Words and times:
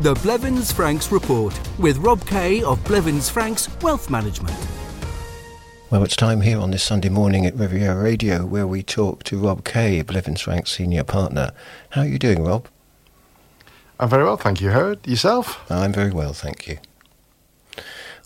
The 0.00 0.14
Blevins 0.14 0.72
Franks 0.72 1.12
Report 1.12 1.60
with 1.78 1.98
Rob 1.98 2.26
Kay 2.26 2.62
of 2.62 2.82
Blevins 2.82 3.28
Franks 3.28 3.68
Wealth 3.82 4.08
Management. 4.08 4.56
Well, 5.90 6.02
it's 6.02 6.16
time 6.16 6.40
here 6.40 6.58
on 6.58 6.70
this 6.70 6.82
Sunday 6.82 7.10
morning 7.10 7.44
at 7.44 7.54
Riviera 7.54 8.02
Radio 8.02 8.46
where 8.46 8.66
we 8.66 8.82
talk 8.82 9.22
to 9.24 9.36
Rob 9.38 9.64
Kay, 9.64 10.00
Blevins 10.00 10.40
Franks 10.40 10.72
Senior 10.72 11.04
Partner. 11.04 11.50
How 11.90 12.00
are 12.00 12.06
you 12.06 12.18
doing, 12.18 12.42
Rob? 12.42 12.68
I'm 14.00 14.08
very 14.08 14.24
well, 14.24 14.38
thank 14.38 14.62
you, 14.62 14.70
Howard. 14.70 15.06
Yourself? 15.06 15.70
I'm 15.70 15.92
very 15.92 16.10
well, 16.10 16.32
thank 16.32 16.66
you. 16.66 16.78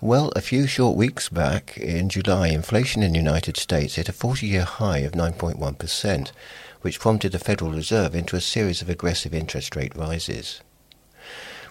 Well, 0.00 0.30
a 0.36 0.42
few 0.42 0.68
short 0.68 0.96
weeks 0.96 1.28
back 1.28 1.76
in 1.76 2.08
July, 2.08 2.46
inflation 2.48 3.02
in 3.02 3.12
the 3.12 3.18
United 3.18 3.56
States 3.56 3.96
hit 3.96 4.08
a 4.08 4.12
40 4.12 4.46
year 4.46 4.62
high 4.64 4.98
of 4.98 5.12
9.1%, 5.12 6.30
which 6.82 7.00
prompted 7.00 7.32
the 7.32 7.40
Federal 7.40 7.72
Reserve 7.72 8.14
into 8.14 8.36
a 8.36 8.40
series 8.40 8.80
of 8.82 8.88
aggressive 8.88 9.34
interest 9.34 9.74
rate 9.74 9.96
rises 9.96 10.60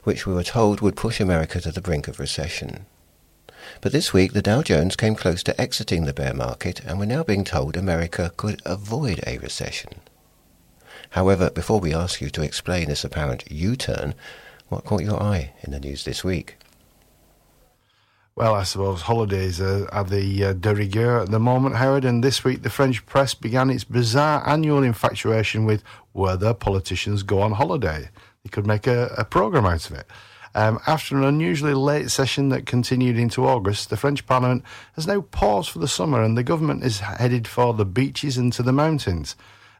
which 0.05 0.25
we 0.25 0.33
were 0.33 0.43
told 0.43 0.79
would 0.81 0.95
push 0.95 1.19
America 1.19 1.59
to 1.59 1.71
the 1.71 1.81
brink 1.81 2.07
of 2.07 2.19
recession. 2.19 2.85
But 3.81 3.91
this 3.91 4.13
week, 4.13 4.33
the 4.33 4.41
Dow 4.41 4.61
Jones 4.61 4.95
came 4.95 5.15
close 5.15 5.43
to 5.43 5.59
exiting 5.59 6.05
the 6.05 6.13
bear 6.13 6.33
market, 6.33 6.79
and 6.85 6.99
we're 6.99 7.05
now 7.05 7.23
being 7.23 7.43
told 7.43 7.75
America 7.75 8.31
could 8.37 8.61
avoid 8.65 9.21
a 9.25 9.37
recession. 9.39 10.01
However, 11.11 11.49
before 11.49 11.79
we 11.79 11.93
ask 11.93 12.21
you 12.21 12.29
to 12.29 12.43
explain 12.43 12.87
this 12.87 13.03
apparent 13.03 13.51
U 13.51 13.75
turn, 13.75 14.13
what 14.69 14.85
caught 14.85 15.03
your 15.03 15.21
eye 15.21 15.53
in 15.61 15.71
the 15.71 15.79
news 15.79 16.05
this 16.05 16.23
week? 16.23 16.57
Well, 18.35 18.53
I 18.53 18.63
suppose 18.63 19.03
holidays 19.03 19.61
are, 19.61 19.87
are 19.93 20.03
the 20.03 20.43
uh, 20.43 20.53
de 20.53 20.75
rigueur 20.75 21.21
at 21.21 21.31
the 21.31 21.39
moment, 21.39 21.77
Howard, 21.77 22.03
and 22.03 22.21
this 22.21 22.43
week 22.43 22.63
the 22.63 22.69
French 22.69 23.05
press 23.05 23.33
began 23.33 23.69
its 23.69 23.85
bizarre 23.85 24.47
annual 24.47 24.83
infatuation 24.83 25.63
with 25.63 25.83
whether 26.11 26.53
politicians 26.53 27.23
go 27.23 27.39
on 27.41 27.53
holiday. 27.53 28.09
You 28.45 28.51
could 28.51 28.67
make 28.67 28.87
a, 28.87 29.13
a 29.17 29.25
programme 29.25 29.65
out 29.65 29.89
of 29.89 29.97
it. 29.97 30.07
Um, 30.53 30.79
after 30.87 31.17
an 31.17 31.25
unusually 31.25 31.73
late 31.73 32.09
session 32.11 32.47
that 32.49 32.65
continued 32.65 33.17
into 33.17 33.45
August, 33.45 33.89
the 33.89 33.97
French 33.97 34.25
Parliament 34.25 34.63
has 34.93 35.05
now 35.05 35.19
paused 35.19 35.71
for 35.71 35.79
the 35.79 35.87
summer 35.87 36.23
and 36.23 36.37
the 36.37 36.43
government 36.43 36.83
is 36.83 37.01
headed 37.01 37.45
for 37.45 37.73
the 37.73 37.83
beaches 37.83 38.37
and 38.37 38.53
to 38.53 38.63
the 38.63 38.71
mountains. 38.71 39.35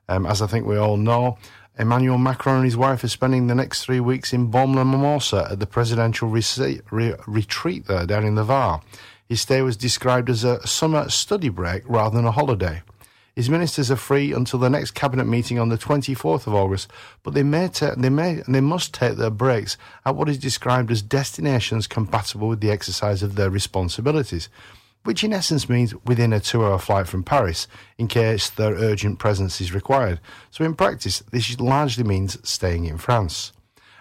Um, 0.09 0.25
as 0.25 0.41
I 0.41 0.47
think 0.47 0.65
we 0.65 0.75
all 0.75 0.97
know, 0.97 1.37
Emmanuel 1.77 2.17
Macron 2.17 2.57
and 2.57 2.65
his 2.65 2.75
wife 2.75 3.03
are 3.03 3.07
spending 3.07 3.47
the 3.47 3.55
next 3.55 3.83
three 3.83 3.99
weeks 3.99 4.33
in 4.33 4.51
Bormes-les-Mimosas 4.51 5.51
at 5.51 5.59
the 5.59 5.67
presidential 5.67 6.27
re- 6.27 6.81
re- 6.91 7.15
retreat 7.27 7.85
there 7.85 8.05
down 8.05 8.25
in 8.25 8.35
the 8.35 8.43
Var. 8.43 8.81
His 9.29 9.41
stay 9.41 9.61
was 9.61 9.77
described 9.77 10.29
as 10.29 10.43
a 10.43 10.65
summer 10.67 11.09
study 11.09 11.49
break 11.49 11.83
rather 11.85 12.15
than 12.15 12.25
a 12.25 12.31
holiday. 12.31 12.81
His 13.35 13.49
ministers 13.49 13.91
are 13.91 13.97
free 13.97 14.31
until 14.31 14.59
the 14.59 14.69
next 14.69 14.91
cabinet 14.91 15.25
meeting 15.25 15.59
on 15.59 15.67
the 15.67 15.77
24th 15.77 16.47
of 16.47 16.55
August, 16.55 16.89
but 17.21 17.33
they 17.33 17.43
may 17.43 17.67
ta- 17.67 17.95
they 17.97 18.09
may 18.09 18.41
they 18.47 18.61
must 18.61 18.93
take 18.93 19.17
their 19.17 19.29
breaks 19.29 19.75
at 20.05 20.15
what 20.15 20.29
is 20.29 20.37
described 20.37 20.89
as 20.89 21.01
destinations 21.01 21.85
compatible 21.85 22.47
with 22.47 22.61
the 22.61 22.71
exercise 22.71 23.21
of 23.21 23.35
their 23.35 23.49
responsibilities, 23.49 24.47
which 25.03 25.21
in 25.21 25.33
essence 25.33 25.67
means 25.67 25.93
within 26.05 26.31
a 26.31 26.39
2-hour 26.39 26.79
flight 26.79 27.07
from 27.09 27.23
Paris 27.23 27.67
in 27.97 28.07
case 28.07 28.49
their 28.49 28.73
urgent 28.73 29.19
presence 29.19 29.59
is 29.59 29.73
required. 29.73 30.21
So 30.49 30.63
in 30.63 30.73
practice, 30.73 31.19
this 31.31 31.59
largely 31.59 32.05
means 32.05 32.37
staying 32.47 32.85
in 32.85 32.97
France. 32.97 33.51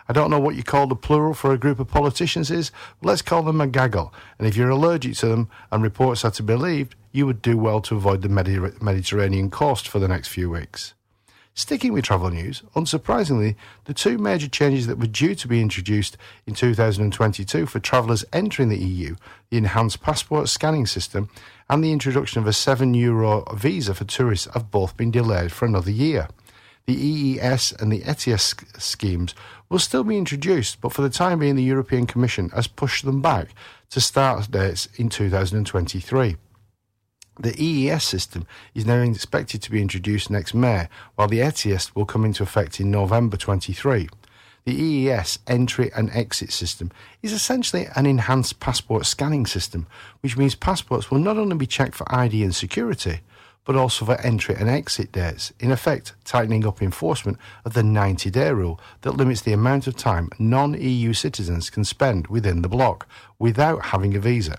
I 0.09 0.13
don't 0.13 0.31
know 0.31 0.39
what 0.39 0.55
you 0.55 0.63
call 0.63 0.87
the 0.87 0.95
plural 0.95 1.35
for 1.35 1.53
a 1.53 1.59
group 1.59 1.81
of 1.81 1.89
politicians 1.89 2.53
is, 2.53 2.71
but 3.01 3.09
let's 3.09 3.23
call 3.23 3.43
them 3.43 3.61
a 3.61 3.67
gaggle. 3.67 4.15
And 4.39 4.47
if 4.47 4.57
you're 4.57 4.71
allergic 4.71 5.15
to 5.17 5.27
them 5.27 5.49
and 5.73 5.83
reports 5.83 6.25
are 6.25 6.31
to 6.33 6.43
be 6.43 6.55
believed, 6.55 6.95
you 7.15 7.25
would 7.27 7.41
do 7.41 7.57
well 7.57 7.81
to 7.81 7.95
avoid 7.95 8.23
the 8.23 8.75
Mediterranean 8.83 9.49
coast 9.49 9.87
for 9.87 10.01
the 10.01 10.09
next 10.09 10.29
few 10.29 10.51
weeks. 10.51 10.95
Sticking 11.55 11.93
with 11.93 12.05
travel 12.05 12.29
news, 12.29 12.65
unsurprisingly, 12.75 13.55
the 13.85 13.95
two 13.95 14.19
major 14.19 14.49
changes 14.49 14.89
that 14.89 14.99
were 14.99 15.07
due 15.07 15.37
to 15.37 15.47
be 15.47 15.61
introduced 15.61 16.17
in 16.45 16.55
2022 16.55 17.67
for 17.67 17.79
travellers 17.79 18.25
entering 18.33 18.69
the 18.69 18.77
EU, 18.77 19.15
the 19.51 19.59
enhanced 19.59 20.03
passport 20.03 20.49
scanning 20.49 20.87
system 20.87 21.31
and 21.71 21.85
the 21.85 21.93
introduction 21.93 22.41
of 22.41 22.49
a 22.49 22.53
7 22.53 22.93
euro 22.95 23.45
visa 23.55 23.95
for 23.95 24.03
tourists, 24.03 24.49
have 24.53 24.73
both 24.73 24.97
been 24.97 25.13
delayed 25.13 25.53
for 25.53 25.67
another 25.67 25.93
year. 25.93 26.27
The 26.87 26.95
EES 26.95 27.73
and 27.79 27.93
the 27.93 28.01
ETIAS 28.01 28.57
schemes 28.83 29.37
will 29.69 29.79
still 29.79 30.03
be 30.03 30.19
introduced, 30.19 30.81
but 30.81 30.93
for 30.93 31.03
the 31.03 31.11
time 31.11 31.39
being, 31.39 31.55
the 31.55 31.63
European 31.63 32.07
Commission 32.07 32.49
has 32.51 32.67
pushed 32.67 33.05
them 33.05 33.23
back 33.23 33.51
to 33.91 34.01
start 34.01 34.51
dates 34.51 34.89
in 34.97 35.09
2023. 35.09 36.37
The 37.39 37.61
EES 37.61 38.05
system 38.05 38.47
is 38.75 38.87
now 38.87 39.01
expected 39.01 39.61
to 39.63 39.71
be 39.73 39.83
introduced 39.83 40.31
next 40.31 40.55
May, 40.55 40.89
while 41.17 41.27
the 41.27 41.41
ETIAS 41.41 41.95
will 41.95 42.05
come 42.05 42.25
into 42.25 42.45
effect 42.45 42.79
in 42.79 42.93
November 42.93 43.37
23. 43.37 44.09
The 44.65 44.73
EES 44.73 45.41
entry 45.49 45.91
and 45.97 46.11
exit 46.13 46.53
system 46.53 46.93
is 47.23 47.33
essentially 47.33 47.87
an 47.97 48.07
enhanced 48.07 48.61
passport 48.61 49.05
scanning 49.05 49.47
system, 49.47 49.87
which 50.21 50.37
means 50.37 50.55
passports 50.55 51.11
will 51.11 51.19
not 51.19 51.37
only 51.37 51.57
be 51.57 51.67
checked 51.67 51.97
for 51.97 52.07
ID 52.15 52.45
and 52.45 52.55
security, 52.55 53.21
but 53.65 53.75
also 53.75 54.05
for 54.05 54.21
entry 54.21 54.55
and 54.55 54.69
exit 54.69 55.11
dates, 55.11 55.53
in 55.59 55.73
effect, 55.73 56.15
tightening 56.25 56.65
up 56.67 56.81
enforcement 56.81 57.39
of 57.65 57.75
the 57.75 57.83
90 57.83 58.31
day 58.31 58.53
rule 58.53 58.79
that 59.03 59.17
limits 59.17 59.41
the 59.41 59.53
amount 59.53 59.87
of 59.87 59.97
time 59.97 60.31
non 60.39 60.81
EU 60.81 61.13
citizens 61.13 61.69
can 61.69 61.85
spend 61.85 62.29
within 62.29 62.63
the 62.63 62.69
bloc 62.69 63.09
without 63.39 63.87
having 63.87 64.15
a 64.15 64.21
visa. 64.21 64.59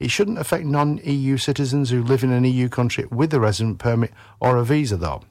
It 0.00 0.10
shouldn't 0.10 0.38
affect 0.38 0.64
non 0.64 0.98
EU 1.04 1.36
citizens 1.36 1.90
who 1.90 2.02
live 2.02 2.24
in 2.24 2.32
an 2.32 2.44
EU 2.44 2.68
country 2.68 3.04
with 3.10 3.32
a 3.34 3.38
resident 3.38 3.78
permit 3.78 4.12
or 4.40 4.56
a 4.56 4.64
visa, 4.64 4.96
though. 4.96 5.22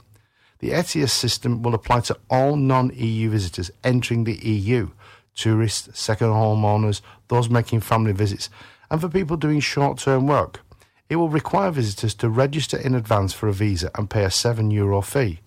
The 0.60 0.72
ETIAS 0.72 1.12
system 1.12 1.64
will 1.64 1.74
apply 1.74 2.02
to 2.02 2.18
all 2.30 2.56
non 2.56 2.92
EU 2.94 3.32
visitors 3.32 3.72
entering 3.84 4.26
the 4.26 4.36
EU 4.36 4.90
tourists, 5.36 6.00
second 6.00 6.28
homeowners, 6.28 7.02
those 7.30 7.50
making 7.50 7.80
family 7.80 8.12
visits, 8.12 8.50
and 8.92 9.02
for 9.02 9.10
people 9.10 9.38
doing 9.38 9.60
short 9.60 9.98
term 9.98 10.28
work. 10.28 10.62
It 11.10 11.16
will 11.16 11.30
require 11.30 11.72
visitors 11.72 12.14
to 12.16 12.30
register 12.30 12.78
in 12.78 12.94
advance 12.94 13.34
for 13.34 13.48
a 13.48 13.54
visa 13.54 13.90
and 13.96 14.10
pay 14.10 14.24
a 14.24 14.30
€7 14.30 14.72
Euro 14.74 15.02
fee. 15.02 15.40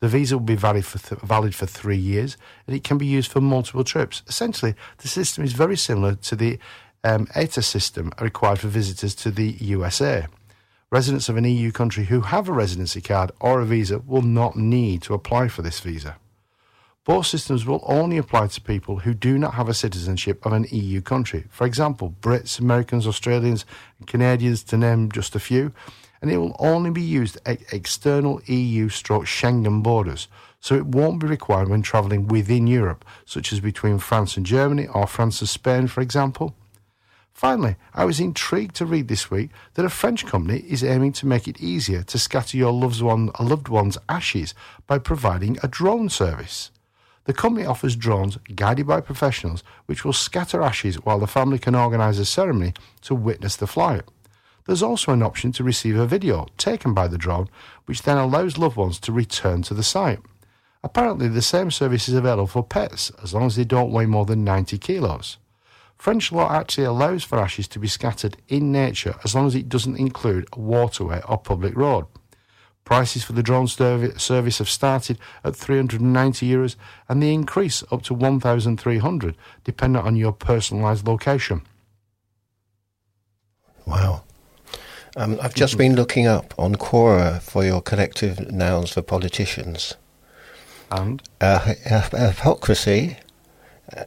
The 0.00 0.08
visa 0.08 0.36
will 0.36 0.44
be 0.44 0.56
valid 0.56 0.84
for, 0.84 0.98
th- 0.98 1.22
valid 1.22 1.54
for 1.54 1.64
three 1.64 1.96
years 1.96 2.36
and 2.66 2.76
it 2.76 2.84
can 2.84 2.98
be 2.98 3.06
used 3.06 3.32
for 3.32 3.40
multiple 3.40 3.82
trips. 3.84 4.22
Essentially, 4.28 4.74
the 4.98 5.08
system 5.08 5.42
is 5.42 5.54
very 5.54 5.76
similar 5.76 6.16
to 6.16 6.36
the 6.36 6.58
Um, 7.06 7.28
ETA 7.36 7.62
system 7.62 8.12
are 8.18 8.24
required 8.24 8.58
for 8.58 8.66
visitors 8.66 9.14
to 9.14 9.30
the 9.30 9.52
USA. 9.60 10.26
Residents 10.90 11.28
of 11.28 11.36
an 11.36 11.44
EU 11.44 11.70
country 11.70 12.06
who 12.06 12.22
have 12.22 12.48
a 12.48 12.52
residency 12.52 13.00
card 13.00 13.30
or 13.38 13.60
a 13.60 13.64
visa 13.64 14.00
will 14.00 14.22
not 14.22 14.56
need 14.56 15.02
to 15.02 15.14
apply 15.14 15.46
for 15.46 15.62
this 15.62 15.78
visa. 15.78 16.16
Both 17.04 17.26
systems 17.26 17.64
will 17.64 17.84
only 17.86 18.16
apply 18.16 18.48
to 18.48 18.60
people 18.60 18.98
who 18.98 19.14
do 19.14 19.38
not 19.38 19.54
have 19.54 19.68
a 19.68 19.74
citizenship 19.74 20.44
of 20.44 20.52
an 20.52 20.66
EU 20.72 21.00
country. 21.00 21.44
For 21.48 21.64
example, 21.64 22.12
Brits, 22.20 22.58
Americans, 22.58 23.06
Australians, 23.06 23.64
and 24.00 24.08
Canadians, 24.08 24.64
to 24.64 24.76
name 24.76 25.12
just 25.12 25.36
a 25.36 25.38
few. 25.38 25.72
And 26.20 26.28
it 26.28 26.38
will 26.38 26.56
only 26.58 26.90
be 26.90 27.02
used 27.02 27.38
at 27.46 27.72
external 27.72 28.40
EU 28.46 28.88
stroke 28.88 29.26
Schengen 29.26 29.80
borders, 29.80 30.26
so 30.58 30.74
it 30.74 30.86
won't 30.86 31.20
be 31.20 31.28
required 31.28 31.68
when 31.68 31.82
travelling 31.82 32.26
within 32.26 32.66
Europe, 32.66 33.04
such 33.24 33.52
as 33.52 33.60
between 33.60 34.00
France 34.00 34.36
and 34.36 34.44
Germany 34.44 34.88
or 34.88 35.06
France 35.06 35.40
and 35.40 35.48
Spain, 35.48 35.86
for 35.86 36.00
example. 36.00 36.56
Finally, 37.36 37.76
I 37.92 38.06
was 38.06 38.18
intrigued 38.18 38.74
to 38.76 38.86
read 38.86 39.08
this 39.08 39.30
week 39.30 39.50
that 39.74 39.84
a 39.84 39.90
French 39.90 40.24
company 40.24 40.60
is 40.60 40.82
aiming 40.82 41.12
to 41.12 41.26
make 41.26 41.46
it 41.46 41.60
easier 41.60 42.02
to 42.04 42.18
scatter 42.18 42.56
your 42.56 42.72
loved, 42.72 43.02
one, 43.02 43.30
loved 43.38 43.68
one's 43.68 43.98
ashes 44.08 44.54
by 44.86 44.96
providing 44.98 45.58
a 45.62 45.68
drone 45.68 46.08
service. 46.08 46.70
The 47.24 47.34
company 47.34 47.66
offers 47.66 47.94
drones 47.94 48.38
guided 48.54 48.86
by 48.86 49.02
professionals 49.02 49.62
which 49.84 50.02
will 50.02 50.14
scatter 50.14 50.62
ashes 50.62 50.96
while 51.04 51.18
the 51.18 51.26
family 51.26 51.58
can 51.58 51.74
organise 51.74 52.18
a 52.18 52.24
ceremony 52.24 52.72
to 53.02 53.14
witness 53.14 53.54
the 53.54 53.66
flight. 53.66 54.04
There's 54.64 54.82
also 54.82 55.12
an 55.12 55.22
option 55.22 55.52
to 55.52 55.62
receive 55.62 55.98
a 55.98 56.06
video 56.06 56.46
taken 56.56 56.94
by 56.94 57.06
the 57.06 57.18
drone, 57.18 57.50
which 57.84 58.00
then 58.00 58.16
allows 58.16 58.56
loved 58.56 58.78
ones 58.78 58.98
to 59.00 59.12
return 59.12 59.60
to 59.64 59.74
the 59.74 59.82
site. 59.82 60.20
Apparently, 60.82 61.28
the 61.28 61.42
same 61.42 61.70
service 61.70 62.08
is 62.08 62.14
available 62.14 62.46
for 62.46 62.64
pets 62.64 63.12
as 63.22 63.34
long 63.34 63.44
as 63.44 63.56
they 63.56 63.64
don't 63.64 63.92
weigh 63.92 64.06
more 64.06 64.24
than 64.24 64.42
90 64.42 64.78
kilos. 64.78 65.36
French 65.96 66.30
law 66.30 66.52
actually 66.52 66.84
allows 66.84 67.24
for 67.24 67.38
ashes 67.38 67.66
to 67.68 67.78
be 67.78 67.88
scattered 67.88 68.36
in 68.48 68.70
nature 68.70 69.14
as 69.24 69.34
long 69.34 69.46
as 69.46 69.54
it 69.54 69.68
doesn't 69.68 69.96
include 69.96 70.46
a 70.52 70.60
waterway 70.60 71.20
or 71.28 71.38
public 71.38 71.76
road. 71.76 72.06
Prices 72.84 73.24
for 73.24 73.32
the 73.32 73.42
drone 73.42 73.66
service 73.66 74.58
have 74.58 74.68
started 74.68 75.18
at 75.42 75.56
390 75.56 76.48
euros 76.48 76.76
and 77.08 77.20
they 77.20 77.34
increase 77.34 77.82
up 77.90 78.02
to 78.02 78.14
1,300 78.14 79.36
depending 79.64 80.02
on 80.02 80.14
your 80.14 80.32
personalised 80.32 81.08
location. 81.08 81.62
Wow. 83.86 84.22
Um, 85.16 85.38
I've 85.42 85.54
just 85.54 85.78
been 85.78 85.96
looking 85.96 86.26
up 86.26 86.54
on 86.58 86.76
Quora 86.76 87.40
for 87.40 87.64
your 87.64 87.80
collective 87.80 88.52
nouns 88.52 88.92
for 88.92 89.02
politicians. 89.02 89.94
And? 90.90 91.22
Uh, 91.40 91.74
hypocrisy, 91.84 93.16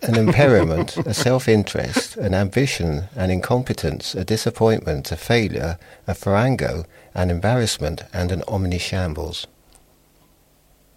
an 0.02 0.16
impairment, 0.16 0.98
a 0.98 1.14
self 1.14 1.48
interest, 1.48 2.18
an 2.18 2.34
ambition, 2.34 3.06
an 3.16 3.30
incompetence, 3.30 4.14
a 4.16 4.26
disappointment, 4.26 5.12
a 5.12 5.18
failure, 5.18 5.78
a 6.08 6.14
farango, 6.14 6.86
an 7.14 7.30
embarrassment, 7.30 8.04
and 8.14 8.31
an 8.31 8.42
omnishambles. 8.42 9.46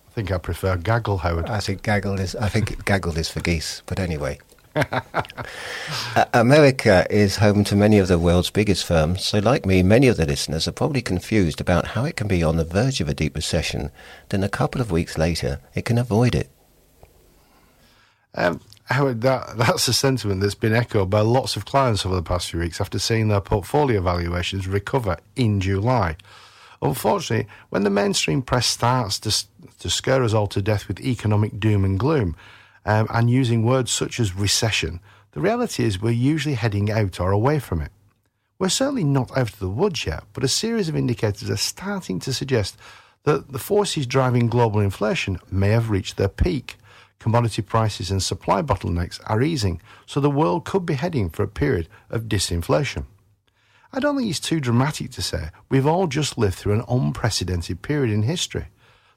I 0.08 0.12
think 0.14 0.31
I 0.31 0.38
prefer 0.38 0.76
gaggle, 0.76 1.19
Howard. 1.19 1.49
I 1.49 1.61
think 1.61 1.82
gaggle 1.82 2.20
is. 2.20 2.37
I 2.37 2.49
think 2.49 2.84
gaggle 2.84 3.17
is 3.17 3.29
for 3.29 3.40
geese. 3.40 3.82
But 3.87 3.99
anyway, 3.99 4.38
America 6.34 7.06
is 7.11 7.37
home 7.37 7.64
to 7.64 7.76
many 7.76 7.99
of 7.99 8.08
the 8.08 8.19
world's 8.19 8.50
biggest 8.50 8.84
firms, 8.84 9.25
so 9.25 9.38
like 9.38 9.67
me, 9.67 9.82
many 9.82 10.08
of 10.08 10.17
the 10.17 10.26
listeners 10.26 10.67
are 10.67 10.73
probably 10.73 11.02
confused 11.02 11.61
about 11.61 11.88
how 11.88 12.05
it 12.05 12.17
can 12.17 12.29
be 12.29 12.43
on 12.43 12.56
the 12.56 12.64
verge 12.64 13.00
of 13.00 13.08
a 13.08 13.14
deep 13.14 13.34
recession, 13.34 13.90
then 14.31 14.43
a 14.43 14.49
couple 14.49 14.81
of 14.81 14.90
weeks 14.90 15.19
later 15.19 15.61
it 15.75 15.84
can 15.84 15.99
avoid 15.99 16.34
it. 16.34 16.50
Um, 18.34 18.61
Howard, 18.93 19.23
that, 19.23 19.56
that's 19.56 19.89
a 19.89 19.93
sentiment 19.93 20.41
that's 20.41 20.55
been 20.55 20.75
echoed 20.75 21.11
by 21.11 21.21
lots 21.21 21.56
of 21.56 21.65
clients 21.65 22.06
over 22.06 22.15
the 22.15 22.23
past 22.23 22.50
few 22.50 22.61
weeks 22.61 22.81
after 22.81 22.99
seeing 22.99 23.29
their 23.29 23.41
portfolio 23.41 24.00
valuations 24.00 24.67
recover 24.67 25.17
in 25.37 25.61
July. 25.61 26.17
Unfortunately, 26.81 27.49
when 27.71 27.85
the 27.85 27.91
mainstream 27.91 28.43
press 28.43 28.67
starts 28.67 29.19
to, 29.21 29.47
to 29.79 29.89
scare 29.89 30.23
us 30.23 30.35
all 30.35 30.49
to 30.49 30.61
death 30.61 30.89
with 30.89 31.00
economic 31.00 31.61
doom 31.61 31.85
and 31.85 31.99
gloom 31.99 32.37
um, 32.85 33.06
and 33.11 33.31
using 33.31 33.65
words 33.65 33.91
such 33.91 34.19
as 34.19 34.35
recession, 34.35 35.00
the 35.33 35.41
reality 35.41 35.85
is 35.85 36.00
we're 36.00 36.11
usually 36.11 36.56
heading 36.56 36.91
out 36.91 37.21
or 37.21 37.31
away 37.31 37.59
from 37.59 37.81
it. 37.81 37.93
We're 38.59 38.69
certainly 38.69 39.05
not 39.05 39.37
out 39.37 39.53
of 39.53 39.59
the 39.59 39.69
woods 39.69 40.06
yet, 40.06 40.25
but 40.33 40.44
a 40.44 40.49
series 40.49 40.89
of 40.89 40.97
indicators 40.97 41.50
are 41.50 41.56
starting 41.56 42.21
to 42.21 42.33
suggest 42.33 42.77
that 43.25 43.53
the 43.53 43.59
forces 43.59 44.06
driving 44.06 44.49
global 44.49 44.81
inflation 44.81 45.39
may 45.50 45.71
have 45.71 45.91
reached 45.91 46.17
their 46.17 46.29
peak. 46.29 46.77
Commodity 47.22 47.62
prices 47.62 48.10
and 48.10 48.20
supply 48.20 48.62
bottlenecks 48.62 49.20
are 49.26 49.42
easing, 49.42 49.80
so 50.06 50.19
the 50.19 50.28
world 50.28 50.64
could 50.64 50.84
be 50.84 50.94
heading 50.94 51.30
for 51.30 51.44
a 51.44 51.48
period 51.48 51.86
of 52.10 52.24
disinflation. 52.24 53.06
I 53.92 54.00
don't 54.00 54.16
think 54.16 54.28
it's 54.28 54.40
too 54.40 54.58
dramatic 54.58 55.12
to 55.12 55.22
say 55.22 55.50
we've 55.69 55.86
all 55.86 56.08
just 56.08 56.36
lived 56.36 56.56
through 56.56 56.72
an 56.72 56.84
unprecedented 56.88 57.80
period 57.80 58.12
in 58.12 58.24
history. 58.24 58.66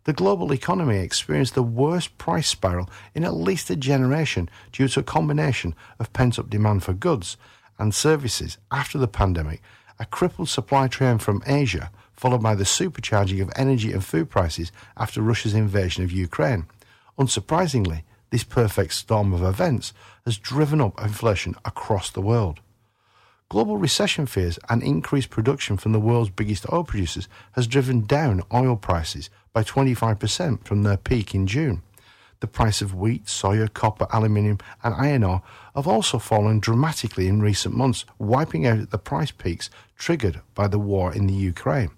The 0.03 0.13
global 0.13 0.53
economy 0.53 0.97
experienced 0.97 1.55
the 1.55 1.63
worst 1.63 2.15
price 2.19 2.47
spiral 2.47 2.91
in 3.15 3.23
at 3.23 3.33
least 3.33 3.71
a 3.71 3.75
generation 3.75 4.51
due 4.71 4.87
to 4.89 4.99
a 4.99 5.03
combination 5.03 5.73
of 5.97 6.13
pent 6.13 6.37
up 6.37 6.47
demand 6.47 6.83
for 6.83 6.93
goods 6.93 7.37
and 7.79 7.91
services 7.91 8.59
after 8.69 8.99
the 8.99 9.07
pandemic, 9.07 9.63
a 9.97 10.05
crippled 10.05 10.49
supply 10.49 10.87
chain 10.87 11.17
from 11.17 11.41
Asia, 11.47 11.89
followed 12.13 12.43
by 12.43 12.53
the 12.53 12.65
supercharging 12.65 13.41
of 13.41 13.51
energy 13.55 13.91
and 13.91 14.05
food 14.05 14.29
prices 14.29 14.71
after 14.95 15.23
Russia's 15.23 15.55
invasion 15.55 16.03
of 16.03 16.11
Ukraine. 16.11 16.67
Unsurprisingly, 17.17 18.03
this 18.29 18.43
perfect 18.43 18.93
storm 18.93 19.33
of 19.33 19.43
events 19.43 19.93
has 20.25 20.37
driven 20.37 20.81
up 20.81 20.99
inflation 21.01 21.55
across 21.63 22.09
the 22.09 22.21
world. 22.21 22.59
Global 23.47 23.77
recession 23.77 24.25
fears 24.25 24.57
and 24.69 24.81
increased 24.81 25.29
production 25.29 25.77
from 25.77 25.91
the 25.91 25.99
world's 25.99 26.31
biggest 26.31 26.65
oil 26.73 26.83
producers 26.83 27.27
has 27.53 27.67
driven 27.67 28.01
down 28.01 28.41
oil 28.51 28.75
prices 28.75 29.29
by 29.53 29.63
25% 29.63 30.65
from 30.65 30.83
their 30.83 30.97
peak 30.97 31.35
in 31.35 31.45
June. 31.45 31.81
The 32.41 32.47
price 32.47 32.81
of 32.81 32.93
wheat, 32.93 33.25
soya, 33.25 33.71
copper, 33.71 34.07
aluminium, 34.11 34.57
and 34.83 34.93
iron 34.95 35.23
ore 35.23 35.41
have 35.75 35.87
also 35.87 36.19
fallen 36.19 36.59
dramatically 36.59 37.27
in 37.27 37.41
recent 37.41 37.75
months, 37.75 38.03
wiping 38.19 38.67
out 38.67 38.89
the 38.89 38.97
price 38.97 39.31
peaks 39.31 39.69
triggered 39.95 40.41
by 40.53 40.67
the 40.67 40.79
war 40.79 41.13
in 41.13 41.27
the 41.27 41.33
Ukraine. 41.33 41.91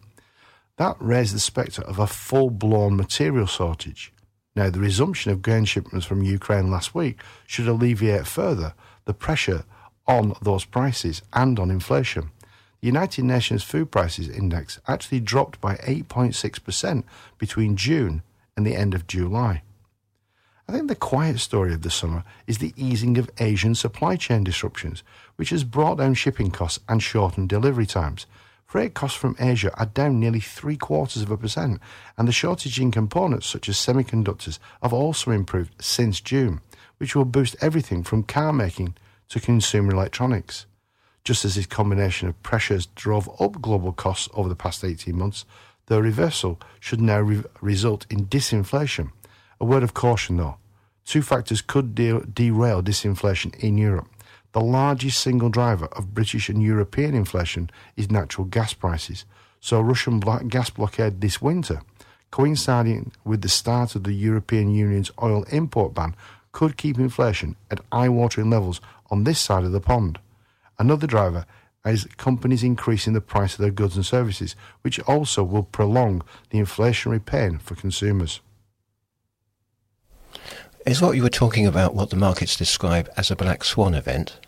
That 0.75 0.96
raised 1.00 1.34
the 1.34 1.40
spectre 1.40 1.81
of 1.81 1.98
a 1.98 2.06
full 2.06 2.52
blown 2.52 2.96
material 2.96 3.48
shortage. 3.48 4.14
Now, 4.57 4.71
the 4.71 4.80
resumption 4.80 5.31
of 5.31 5.44
grain 5.44 5.65
shipments 5.65 6.07
from 6.07 6.24
Ukraine 6.24 6.71
last 6.71 6.95
week 6.95 7.19
should 7.45 7.68
alleviate 7.68 8.25
further 8.25 8.74
the 9.06 9.13
pressure 9.13 9.65
on 10.07 10.33
those 10.42 10.65
prices 10.65 11.21
and 11.31 11.59
on 11.59 11.69
inflation. 11.69 12.31
The 12.81 12.88
United 12.88 13.24
Nations 13.24 13.62
Food 13.63 13.92
Prices 13.92 14.27
Index 14.27 14.80
actually 14.88 15.19
dropped 15.19 15.62
by 15.62 15.75
8.6% 15.75 17.04
between 17.38 17.75
June 17.75 18.24
and 18.56 18.65
the 18.65 18.75
end 18.75 18.95
of 18.95 19.06
July. 19.06 19.62
I 20.68 20.71
think 20.71 20.88
the 20.88 20.95
quiet 20.95 21.38
story 21.38 21.75
of 21.75 21.83
the 21.83 21.92
summer 21.92 22.24
is 22.48 22.57
the 22.57 22.74
easing 22.75 23.19
of 23.19 23.30
Asian 23.38 23.75
supply 23.75 24.15
chain 24.15 24.44
disruptions, 24.44 25.04
which 25.36 25.51
has 25.51 25.63
brought 25.63 26.00
down 26.00 26.15
shipping 26.15 26.50
costs 26.50 26.80
and 26.89 27.04
shortened 27.04 27.50
delivery 27.50 27.86
times. 27.86 28.25
Freight 28.68 28.94
costs 28.94 29.18
from 29.18 29.38
Asia 29.40 29.74
are 29.80 29.86
down 29.86 30.19
nearly 30.19 30.42
three 30.42 30.75
quarters 30.75 31.22
of 31.22 31.31
a 31.31 31.38
percent, 31.38 31.80
and 32.18 32.28
the 32.28 32.34
shortage 32.34 32.81
in 32.81 32.92
components 32.92 33.48
such 33.48 33.69
as 33.69 33.78
semiconductors 33.78 34.60
have 34.84 34.92
also 34.92 35.31
improved 35.31 35.74
since 35.81 36.19
June, 36.19 36.60
which 36.98 37.16
will 37.16 37.24
boost 37.24 37.56
everything 37.62 38.04
from 38.04 38.24
car 38.24 38.52
making 38.52 38.94
to 39.30 39.40
consumer 39.40 39.94
electronics. 39.94 40.66
Just 41.24 41.46
as 41.46 41.56
this 41.56 41.66
combination 41.66 42.28
of 42.28 42.44
pressures 42.44 42.88
drove 42.88 43.30
up 43.40 43.62
global 43.62 43.94
costs 43.94 44.28
over 44.34 44.50
the 44.50 44.56
past 44.56 44.84
18 44.84 45.18
months, 45.18 45.46
the 45.86 46.02
reversal 46.02 46.60
should 46.81 47.00
now 47.00 47.22
re- 47.22 47.44
result 47.62 48.06
in 48.10 48.25
disinflation. 48.25 49.12
A 49.62 49.66
word 49.66 49.84
of 49.84 49.94
caution 49.94 50.36
though 50.36 50.58
two 51.06 51.22
factors 51.22 51.62
could 51.62 51.96
de- 51.96 52.25
derail 52.25 52.84
disinflation 52.84 53.56
in 53.56 53.78
Europe. 53.78 54.10
The 54.57 54.63
largest 54.63 55.21
single 55.21 55.50
driver 55.50 55.86
of 55.92 56.15
British 56.15 56.50
and 56.50 56.63
European 56.63 57.13
inflation 57.13 57.69
is 57.95 58.09
natural 58.09 58.45
gas 58.45 58.74
prices. 58.74 59.24
So, 59.59 59.80
Russian 59.80 60.19
gas 60.19 60.71
blockade 60.71 61.21
this 61.21 61.39
winter, 61.39 61.83
coinciding 62.31 63.12
with 63.24 63.44
the 63.44 63.50
start 63.50 63.94
of 63.94 64.04
the 64.04 64.13
European 64.13 64.74
Union's 64.74 65.12
oil 65.21 65.44
import 65.51 65.94
ban, 65.94 66.15
could 66.54 66.75
keep 66.75 66.98
inflation 66.98 67.56
at 67.69 67.81
eye 67.92 68.09
watering 68.09 68.50
levels 68.50 68.81
on 69.12 69.25
this 69.25 69.39
side 69.39 69.63
of 69.63 69.74
the 69.74 69.80
pond. 69.80 70.18
Another 70.80 71.06
driver 71.06 71.45
is 71.86 72.06
companies 72.18 72.63
increasing 72.63 73.13
the 73.13 73.21
price 73.21 73.54
of 73.54 73.59
their 73.59 73.69
goods 73.69 73.95
and 73.95 74.07
services, 74.07 74.56
which 74.81 75.00
also 75.01 75.44
will 75.44 75.62
prolong 75.62 76.24
the 76.50 76.57
inflationary 76.57 77.24
pain 77.24 77.59
for 77.59 77.75
consumers. 77.75 78.39
Is 80.88 81.00
what 81.00 81.15
you 81.15 81.21
were 81.21 81.30
talking 81.30 81.68
about 81.68 81.94
what 81.94 82.09
the 82.09 82.15
markets 82.15 82.56
describe 82.56 83.07
as 83.15 83.30
a 83.30 83.36
black 83.36 83.63
swan 83.63 83.94
event? 83.94 84.39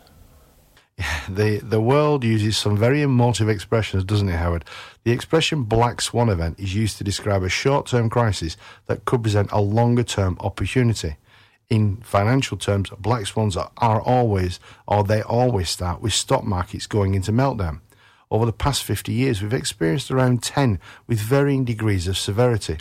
The 1.28 1.58
the 1.58 1.80
world 1.80 2.24
uses 2.24 2.56
some 2.56 2.76
very 2.76 3.02
emotive 3.02 3.48
expressions, 3.48 4.04
doesn't 4.04 4.28
it, 4.28 4.36
Howard? 4.36 4.64
The 5.04 5.12
expression 5.12 5.62
black 5.64 6.00
swan 6.00 6.28
event 6.28 6.58
is 6.58 6.74
used 6.74 6.98
to 6.98 7.04
describe 7.04 7.42
a 7.42 7.48
short 7.48 7.86
term 7.86 8.10
crisis 8.10 8.56
that 8.86 9.04
could 9.04 9.22
present 9.22 9.50
a 9.52 9.60
longer 9.60 10.02
term 10.02 10.36
opportunity 10.40 11.16
in 11.70 11.98
financial 11.98 12.56
terms, 12.58 12.90
black 12.98 13.26
swans 13.26 13.56
are, 13.56 13.70
are 13.78 14.02
always, 14.02 14.58
or 14.86 15.04
they 15.04 15.22
always 15.22 15.70
start 15.70 16.02
with 16.02 16.12
stock 16.12 16.44
markets 16.44 16.86
going 16.86 17.14
into 17.14 17.30
meltdown. 17.30 17.80
Over 18.30 18.44
the 18.44 18.52
past 18.52 18.82
50 18.82 19.12
years, 19.12 19.40
we've 19.40 19.52
experienced 19.52 20.10
around 20.10 20.42
10 20.42 20.80
with 21.06 21.20
varying 21.20 21.64
degrees 21.64 22.08
of 22.08 22.18
severity. 22.18 22.78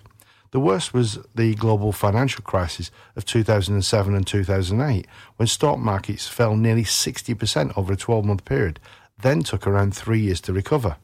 The 0.51 0.59
worst 0.59 0.93
was 0.93 1.19
the 1.35 1.53
global 1.53 1.91
financial 1.91 2.43
crisis 2.43 2.89
of 3.15 3.25
2007 3.25 4.15
and 4.15 4.25
2008, 4.25 5.05
when 5.35 5.47
stock 5.47 5.77
markets 5.77 6.27
fell 6.27 6.55
nearly 6.55 6.83
60% 6.83 7.77
over 7.77 7.93
a 7.93 7.97
12 7.97 8.25
month 8.25 8.45
period, 8.45 8.79
then 9.21 9.43
took 9.43 9.67
around 9.67 9.95
three 9.95 10.19
years 10.19 10.41
to 10.41 10.53
recover. 10.53 10.97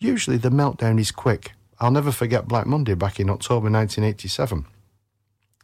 Usually 0.00 0.38
the 0.38 0.50
meltdown 0.50 0.98
is 0.98 1.12
quick. 1.12 1.52
I'll 1.78 1.90
never 1.90 2.10
forget 2.10 2.48
Black 2.48 2.66
Monday 2.66 2.94
back 2.94 3.20
in 3.20 3.30
October 3.30 3.70
1987. 3.70 4.66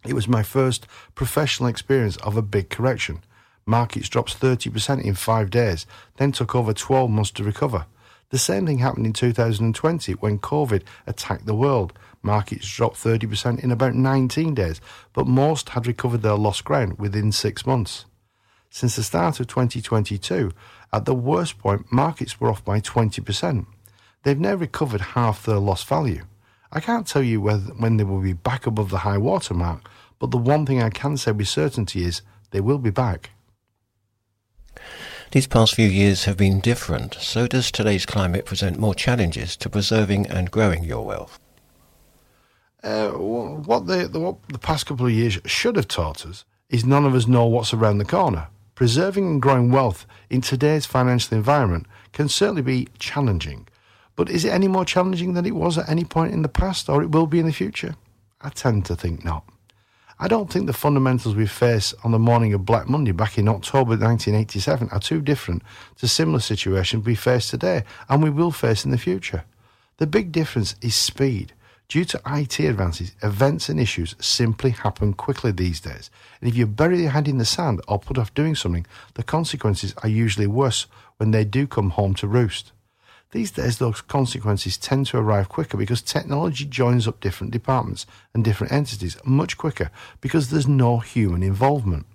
It 0.07 0.15
was 0.15 0.29
my 0.29 0.43
first 0.43 0.87
professional 1.15 1.69
experience 1.69 2.17
of 2.19 2.37
a 2.37 2.43
big 2.43 2.71
correction. 2.71 3.23
Markets 3.67 4.09
dropped 4.09 4.41
30% 4.41 5.03
in 5.03 5.15
five 5.15 5.51
days, 5.51 5.85
then 6.17 6.33
took 6.33 6.55
over 6.55 6.73
12 6.73 7.11
months 7.11 7.31
to 7.33 7.45
recover. 7.45 7.87
The 8.31 8.39
same 8.39 8.67
thing 8.67 8.79
happened 8.79 9.07
in 9.07 9.13
2020 9.13 10.13
when 10.15 10.39
COVID 10.39 10.83
attacked 11.07 11.47
the 11.47 11.55
world. 11.55 11.93
Markets 12.23 12.69
dropped 12.69 12.97
30% 12.97 13.63
in 13.63 13.71
about 13.71 13.95
19 13.95 14.55
days, 14.55 14.81
but 15.13 15.27
most 15.27 15.71
had 15.71 15.87
recovered 15.87 16.23
their 16.23 16.35
lost 16.35 16.65
ground 16.65 16.99
within 16.99 17.33
six 17.33 17.65
months. 17.65 18.05
Since 18.69 18.97
the 18.97 19.03
start 19.03 19.41
of 19.41 19.47
2022, 19.49 20.53
at 20.93 21.05
the 21.05 21.15
worst 21.15 21.59
point, 21.59 21.91
markets 21.93 22.41
were 22.41 22.51
off 22.51 22.65
by 22.65 22.81
20%. 22.81 23.67
They've 24.23 24.39
now 24.39 24.55
recovered 24.55 25.01
half 25.01 25.45
their 25.45 25.59
lost 25.59 25.87
value. 25.87 26.25
I 26.71 26.81
can't 26.81 27.07
tell 27.07 27.23
you 27.23 27.41
when 27.41 27.97
they 27.97 28.05
will 28.05 28.21
be 28.21 28.33
back 28.33 28.67
above 28.67 28.91
the 28.91 28.99
high 28.99 29.19
water 29.19 29.55
mark, 29.55 29.91
but 30.19 30.31
the 30.31 30.39
one 30.39 30.67
thing 30.67 30.83
I 30.83 30.91
can 30.91 31.17
say 31.17 31.33
with 31.33 31.49
certainty 31.49 32.05
is 32.05 32.23
they 32.51 32.61
will 32.61 32.79
be 32.79 32.91
back. 32.91 33.31
These 35.33 35.47
past 35.47 35.75
few 35.75 35.89
years 35.89 36.25
have 36.25 36.37
been 36.37 36.61
different, 36.61 37.15
so 37.15 37.47
does 37.47 37.71
today's 37.71 38.05
climate 38.05 38.45
present 38.45 38.79
more 38.79 38.95
challenges 38.95 39.57
to 39.59 39.71
preserving 39.71 40.27
and 40.27 40.51
growing 40.51 40.85
your 40.85 41.05
wealth? 41.05 41.39
Uh, 42.83 43.11
what, 43.11 43.87
the, 43.87 44.09
the, 44.09 44.19
what 44.19 44.37
the 44.49 44.59
past 44.59 44.87
couple 44.87 45.07
of 45.07 45.13
years 45.13 45.39
should 45.45 45.77
have 45.77 45.89
taught 45.89 46.25
us 46.25 46.45
is 46.69 46.85
none 46.85 47.05
of 47.05 47.15
us 47.15 47.27
know 47.27 47.47
what's 47.47 47.75
around 47.75 47.99
the 47.99 48.05
corner. 48.05 48.49
Preserving 48.75 49.27
and 49.27 49.43
growing 49.43 49.71
wealth 49.71 50.07
in 50.31 50.41
today's 50.41 50.87
financial 50.87 51.37
environment 51.37 51.87
can 52.13 52.29
certainly 52.29 52.63
be 52.63 52.89
challenging, 52.99 53.69
but 54.17 54.31
is 54.31 54.45
it 54.45 54.53
any 54.53 54.69
more 54.69 54.85
challenging 54.85 55.35
than 55.35 55.45
it 55.45 55.55
was 55.55 55.77
at 55.77 55.89
any 55.89 56.05
point 56.05 56.33
in 56.33 56.43
the 56.43 56.49
past, 56.49 56.89
or 56.89 57.03
it 57.03 57.11
will 57.11 57.27
be 57.27 57.39
in 57.39 57.47
the 57.47 57.53
future? 57.53 57.97
I 58.41 58.49
tend 58.49 58.87
to 58.87 58.97
think 58.97 59.25
not. 59.25 59.45
I 60.19 60.29
don't 60.29 60.51
think 60.51 60.67
the 60.67 60.73
fundamentals 60.73 61.35
we 61.35 61.47
face 61.47 61.95
on 62.05 62.13
the 62.13 62.19
morning 62.19 62.53
of 62.53 62.67
Black 62.67 62.89
Monday 62.89 63.13
back 63.13 63.39
in 63.39 63.49
October 63.49 63.93
1987 63.93 64.91
are 64.91 65.01
too 65.01 65.23
different 65.23 65.63
to 65.97 66.07
similar 66.07 66.41
situations 66.41 67.07
we 67.07 67.15
face 67.15 67.49
today 67.49 67.85
and 68.09 68.23
we 68.23 68.29
will 68.29 68.51
face 68.51 68.85
in 68.85 68.91
the 68.91 68.99
future. 68.99 69.45
The 69.97 70.07
big 70.07 70.31
difference 70.33 70.77
is 70.83 70.95
speed. 70.95 71.55
Due 71.91 72.05
to 72.05 72.21
IT 72.25 72.61
advances, 72.61 73.17
events 73.21 73.69
and 73.69 73.81
issues 73.81 74.15
simply 74.21 74.71
happen 74.71 75.13
quickly 75.13 75.51
these 75.51 75.81
days. 75.81 76.09
And 76.41 76.49
if 76.49 76.57
you 76.57 76.65
bury 76.65 77.01
your 77.01 77.11
head 77.11 77.27
in 77.27 77.39
the 77.39 77.45
sand 77.45 77.81
or 77.89 77.99
put 77.99 78.17
off 78.17 78.33
doing 78.33 78.55
something, 78.55 78.87
the 79.15 79.25
consequences 79.25 79.93
are 80.01 80.09
usually 80.09 80.47
worse 80.47 80.87
when 81.17 81.33
they 81.33 81.45
do 81.45 81.67
come 81.67 81.91
home 81.91 82.15
to 82.15 82.29
roost. 82.29 82.71
These 83.33 83.51
days, 83.51 83.79
those 83.79 84.03
consequences 84.03 84.79
tend 84.79 85.07
to 85.07 85.19
arrive 85.19 85.49
quicker 85.49 85.77
because 85.77 86.01
technology 86.01 86.65
joins 86.65 87.09
up 87.09 87.19
different 87.19 87.53
departments 87.53 88.07
and 88.33 88.45
different 88.45 88.73
entities 88.73 89.17
much 89.25 89.59
quicker 89.59 89.91
because 90.21 90.51
there's 90.51 90.69
no 90.69 90.99
human 90.99 91.43
involvement. 91.43 92.07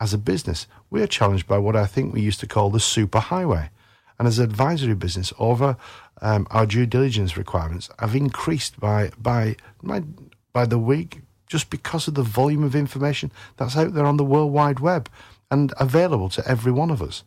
As 0.00 0.14
a 0.14 0.18
business, 0.18 0.68
we 0.88 1.02
are 1.02 1.08
challenged 1.08 1.48
by 1.48 1.58
what 1.58 1.74
I 1.74 1.86
think 1.86 2.14
we 2.14 2.20
used 2.20 2.38
to 2.40 2.46
call 2.46 2.70
the 2.70 2.78
superhighway. 2.78 3.70
And 4.18 4.28
as 4.28 4.38
advisory 4.38 4.94
business, 4.94 5.32
over 5.38 5.76
um, 6.22 6.46
our 6.50 6.66
due 6.66 6.86
diligence 6.86 7.36
requirements 7.36 7.90
have 7.98 8.14
increased 8.14 8.78
by 8.78 9.10
by 9.18 9.56
by 10.52 10.64
the 10.64 10.78
week 10.78 11.20
just 11.46 11.70
because 11.70 12.08
of 12.08 12.14
the 12.14 12.22
volume 12.22 12.64
of 12.64 12.74
information 12.74 13.30
that's 13.56 13.76
out 13.76 13.94
there 13.94 14.06
on 14.06 14.16
the 14.16 14.24
World 14.24 14.52
Wide 14.52 14.80
Web 14.80 15.08
and 15.50 15.72
available 15.78 16.28
to 16.30 16.48
every 16.48 16.72
one 16.72 16.90
of 16.90 17.02
us. 17.02 17.22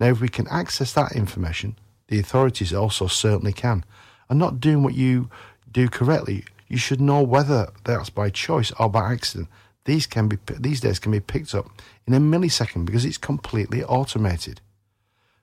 Now, 0.00 0.06
if 0.08 0.20
we 0.20 0.28
can 0.28 0.48
access 0.48 0.92
that 0.94 1.12
information, 1.12 1.76
the 2.08 2.18
authorities 2.18 2.72
also 2.72 3.06
certainly 3.06 3.52
can. 3.52 3.84
And 4.28 4.38
not 4.38 4.60
doing 4.60 4.82
what 4.82 4.94
you 4.94 5.30
do 5.70 5.88
correctly, 5.88 6.44
you 6.68 6.78
should 6.78 7.00
know 7.00 7.22
whether 7.22 7.68
that's 7.84 8.10
by 8.10 8.30
choice 8.30 8.72
or 8.78 8.88
by 8.88 9.12
accident. 9.12 9.48
These 9.84 10.06
can 10.06 10.28
be 10.28 10.38
these 10.58 10.80
days 10.80 10.98
can 10.98 11.12
be 11.12 11.20
picked 11.20 11.54
up 11.54 11.66
in 12.06 12.14
a 12.14 12.20
millisecond 12.20 12.84
because 12.84 13.04
it's 13.04 13.18
completely 13.18 13.82
automated. 13.82 14.60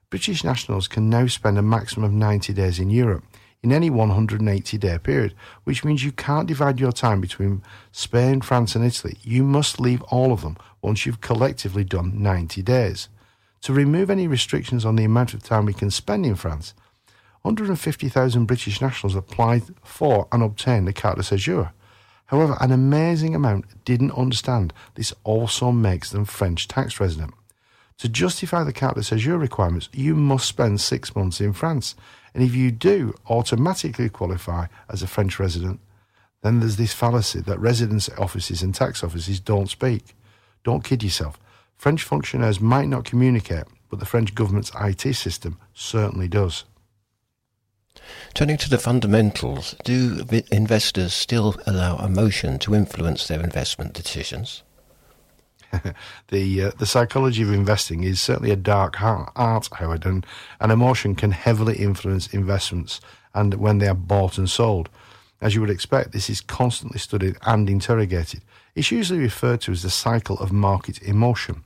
British 0.08 0.44
nationals 0.44 0.86
can 0.86 1.10
now 1.10 1.26
spend 1.26 1.58
a 1.58 1.62
maximum 1.62 2.04
of 2.04 2.12
90 2.12 2.52
days 2.52 2.78
in 2.78 2.90
Europe 2.90 3.24
in 3.62 3.72
any 3.72 3.90
180 3.90 4.78
day 4.78 4.98
period, 4.98 5.34
which 5.64 5.84
means 5.84 6.04
you 6.04 6.12
can't 6.12 6.46
divide 6.46 6.78
your 6.78 6.92
time 6.92 7.20
between 7.20 7.62
Spain, 7.90 8.40
France, 8.40 8.76
and 8.76 8.84
Italy. 8.84 9.18
You 9.22 9.42
must 9.42 9.80
leave 9.80 10.02
all 10.02 10.32
of 10.32 10.42
them 10.42 10.56
once 10.80 11.04
you've 11.04 11.20
collectively 11.20 11.82
done 11.82 12.22
90 12.22 12.62
days. 12.62 13.08
To 13.62 13.72
remove 13.72 14.08
any 14.08 14.28
restrictions 14.28 14.84
on 14.84 14.94
the 14.94 15.04
amount 15.04 15.34
of 15.34 15.42
time 15.42 15.66
we 15.66 15.74
can 15.74 15.90
spend 15.90 16.24
in 16.24 16.36
France, 16.36 16.74
150,000 17.42 18.44
British 18.44 18.80
nationals 18.80 19.16
applied 19.16 19.64
for 19.82 20.28
and 20.30 20.42
obtained 20.42 20.88
a 20.88 20.92
carte 20.92 21.16
de 21.16 21.22
séjour. 21.22 21.72
However, 22.26 22.56
an 22.60 22.70
amazing 22.70 23.34
amount 23.34 23.84
didn't 23.84 24.12
understand 24.12 24.72
this 24.94 25.12
also 25.24 25.72
makes 25.72 26.10
them 26.10 26.24
French 26.24 26.68
tax 26.68 27.00
resident. 27.00 27.34
To 27.98 28.08
justify 28.08 28.62
the 28.62 28.74
carte 28.74 28.96
de 28.96 29.00
séjour 29.00 29.40
requirements, 29.40 29.88
you 29.92 30.14
must 30.14 30.46
spend 30.46 30.80
six 30.80 31.16
months 31.16 31.40
in 31.40 31.52
France. 31.54 31.94
And 32.34 32.44
if 32.44 32.54
you 32.54 32.70
do 32.70 33.14
automatically 33.30 34.10
qualify 34.10 34.66
as 34.90 35.02
a 35.02 35.06
French 35.06 35.38
resident, 35.38 35.80
then 36.42 36.60
there's 36.60 36.76
this 36.76 36.92
fallacy 36.92 37.40
that 37.40 37.58
residence 37.58 38.10
offices 38.18 38.62
and 38.62 38.74
tax 38.74 39.02
offices 39.02 39.40
don't 39.40 39.70
speak. 39.70 40.14
Don't 40.62 40.84
kid 40.84 41.02
yourself. 41.02 41.38
French 41.76 42.02
functionaries 42.02 42.60
might 42.60 42.88
not 42.88 43.04
communicate, 43.04 43.64
but 43.90 43.98
the 43.98 44.06
French 44.06 44.34
government's 44.34 44.72
IT 44.80 45.14
system 45.14 45.58
certainly 45.72 46.28
does. 46.28 46.64
Turning 48.34 48.58
to 48.58 48.68
the 48.68 48.78
fundamentals, 48.78 49.74
do 49.84 50.22
investors 50.52 51.14
still 51.14 51.56
allow 51.66 51.96
emotion 52.04 52.58
to 52.58 52.74
influence 52.74 53.26
their 53.26 53.40
investment 53.40 53.94
decisions? 53.94 54.62
the 56.28 56.62
uh, 56.62 56.70
the 56.78 56.86
psychology 56.86 57.42
of 57.42 57.52
investing 57.52 58.04
is 58.04 58.20
certainly 58.20 58.50
a 58.50 58.56
dark 58.56 59.00
art, 59.02 59.68
Howard, 59.72 60.06
and 60.06 60.26
an 60.60 60.70
emotion 60.70 61.14
can 61.14 61.30
heavily 61.32 61.76
influence 61.76 62.26
investments 62.32 63.00
and 63.34 63.54
when 63.54 63.78
they 63.78 63.88
are 63.88 63.94
bought 63.94 64.38
and 64.38 64.48
sold. 64.48 64.88
As 65.40 65.54
you 65.54 65.60
would 65.60 65.70
expect, 65.70 66.12
this 66.12 66.30
is 66.30 66.40
constantly 66.40 66.98
studied 66.98 67.36
and 67.42 67.68
interrogated. 67.68 68.40
It's 68.74 68.90
usually 68.90 69.20
referred 69.20 69.60
to 69.62 69.72
as 69.72 69.82
the 69.82 69.90
cycle 69.90 70.38
of 70.38 70.52
market 70.52 71.02
emotion. 71.02 71.62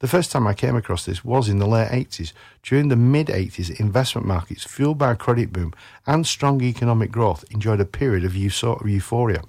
The 0.00 0.08
first 0.08 0.30
time 0.30 0.46
I 0.46 0.54
came 0.54 0.76
across 0.76 1.06
this 1.06 1.24
was 1.24 1.48
in 1.48 1.58
the 1.58 1.66
late 1.66 1.88
80s. 1.88 2.32
During 2.62 2.88
the 2.88 2.96
mid 2.96 3.28
80s, 3.28 3.80
investment 3.80 4.26
markets, 4.26 4.64
fueled 4.64 4.98
by 4.98 5.12
a 5.12 5.16
credit 5.16 5.52
boom 5.52 5.72
and 6.06 6.26
strong 6.26 6.62
economic 6.62 7.10
growth, 7.10 7.44
enjoyed 7.50 7.80
a 7.80 7.86
period 7.86 8.24
of 8.24 8.36
euphoria. 8.36 9.42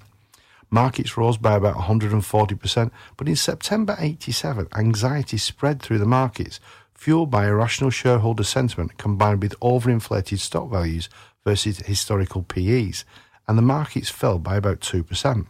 Markets 0.70 1.16
rose 1.16 1.36
by 1.36 1.54
about 1.54 1.76
140%, 1.76 2.90
but 3.16 3.28
in 3.28 3.36
September 3.36 3.96
87, 3.98 4.68
anxiety 4.74 5.38
spread 5.38 5.80
through 5.80 5.98
the 5.98 6.06
markets, 6.06 6.58
fueled 6.94 7.30
by 7.30 7.46
irrational 7.46 7.90
shareholder 7.90 8.44
sentiment 8.44 8.98
combined 8.98 9.42
with 9.42 9.58
overinflated 9.60 10.38
stock 10.38 10.70
values 10.70 11.08
versus 11.44 11.78
historical 11.80 12.42
PEs, 12.42 13.04
and 13.46 13.56
the 13.56 13.62
markets 13.62 14.10
fell 14.10 14.38
by 14.38 14.56
about 14.56 14.80
2%. 14.80 15.46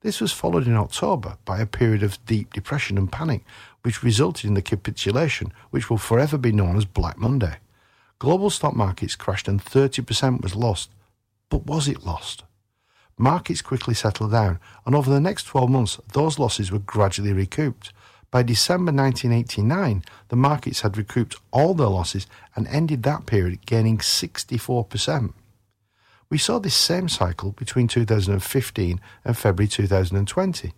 This 0.00 0.20
was 0.20 0.32
followed 0.32 0.66
in 0.66 0.76
October 0.76 1.36
by 1.44 1.58
a 1.58 1.66
period 1.66 2.02
of 2.02 2.24
deep 2.24 2.54
depression 2.54 2.96
and 2.96 3.10
panic, 3.10 3.44
which 3.82 4.02
resulted 4.02 4.46
in 4.46 4.54
the 4.54 4.62
capitulation 4.62 5.52
which 5.70 5.90
will 5.90 5.98
forever 5.98 6.38
be 6.38 6.52
known 6.52 6.76
as 6.76 6.84
Black 6.84 7.18
Monday. 7.18 7.56
Global 8.18 8.48
stock 8.48 8.74
markets 8.74 9.16
crashed 9.16 9.48
and 9.48 9.62
30% 9.62 10.40
was 10.40 10.54
lost. 10.54 10.90
But 11.50 11.66
was 11.66 11.88
it 11.88 12.04
lost? 12.04 12.44
Markets 13.18 13.62
quickly 13.62 13.94
settled 13.94 14.32
down, 14.32 14.60
and 14.86 14.94
over 14.94 15.10
the 15.10 15.20
next 15.20 15.44
12 15.44 15.70
months, 15.70 16.00
those 16.12 16.38
losses 16.38 16.70
were 16.70 16.78
gradually 16.78 17.32
recouped. 17.32 17.92
By 18.30 18.42
December 18.42 18.92
1989, 18.92 20.04
the 20.28 20.36
markets 20.36 20.82
had 20.82 20.96
recouped 20.96 21.36
all 21.50 21.74
their 21.74 21.88
losses 21.88 22.26
and 22.54 22.66
ended 22.68 23.02
that 23.02 23.26
period 23.26 23.64
gaining 23.66 23.98
64%. 23.98 25.32
We 26.30 26.38
saw 26.38 26.58
this 26.58 26.74
same 26.74 27.08
cycle 27.08 27.52
between 27.52 27.88
2015 27.88 29.00
and 29.24 29.38
February 29.38 29.68
2020. 29.68 30.72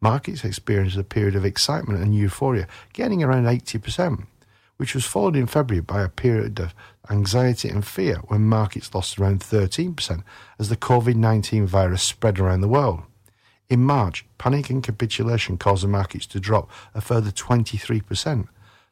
Markets 0.00 0.44
experienced 0.44 0.96
a 0.96 1.04
period 1.04 1.36
of 1.36 1.44
excitement 1.44 2.02
and 2.02 2.14
euphoria, 2.14 2.66
gaining 2.92 3.22
around 3.22 3.44
80% 3.44 4.26
which 4.76 4.94
was 4.94 5.04
followed 5.04 5.36
in 5.36 5.46
February 5.46 5.80
by 5.80 6.02
a 6.02 6.08
period 6.08 6.58
of 6.58 6.74
anxiety 7.10 7.68
and 7.68 7.86
fear 7.86 8.16
when 8.28 8.42
markets 8.42 8.94
lost 8.94 9.18
around 9.18 9.40
13% 9.40 10.22
as 10.58 10.68
the 10.68 10.76
COVID 10.76 11.14
19 11.14 11.66
virus 11.66 12.02
spread 12.02 12.38
around 12.38 12.60
the 12.60 12.68
world. 12.68 13.02
In 13.68 13.84
March, 13.84 14.24
panic 14.38 14.70
and 14.70 14.82
capitulation 14.82 15.56
caused 15.56 15.84
the 15.84 15.88
markets 15.88 16.26
to 16.26 16.40
drop 16.40 16.70
a 16.94 17.00
further 17.00 17.30
23%. 17.30 18.48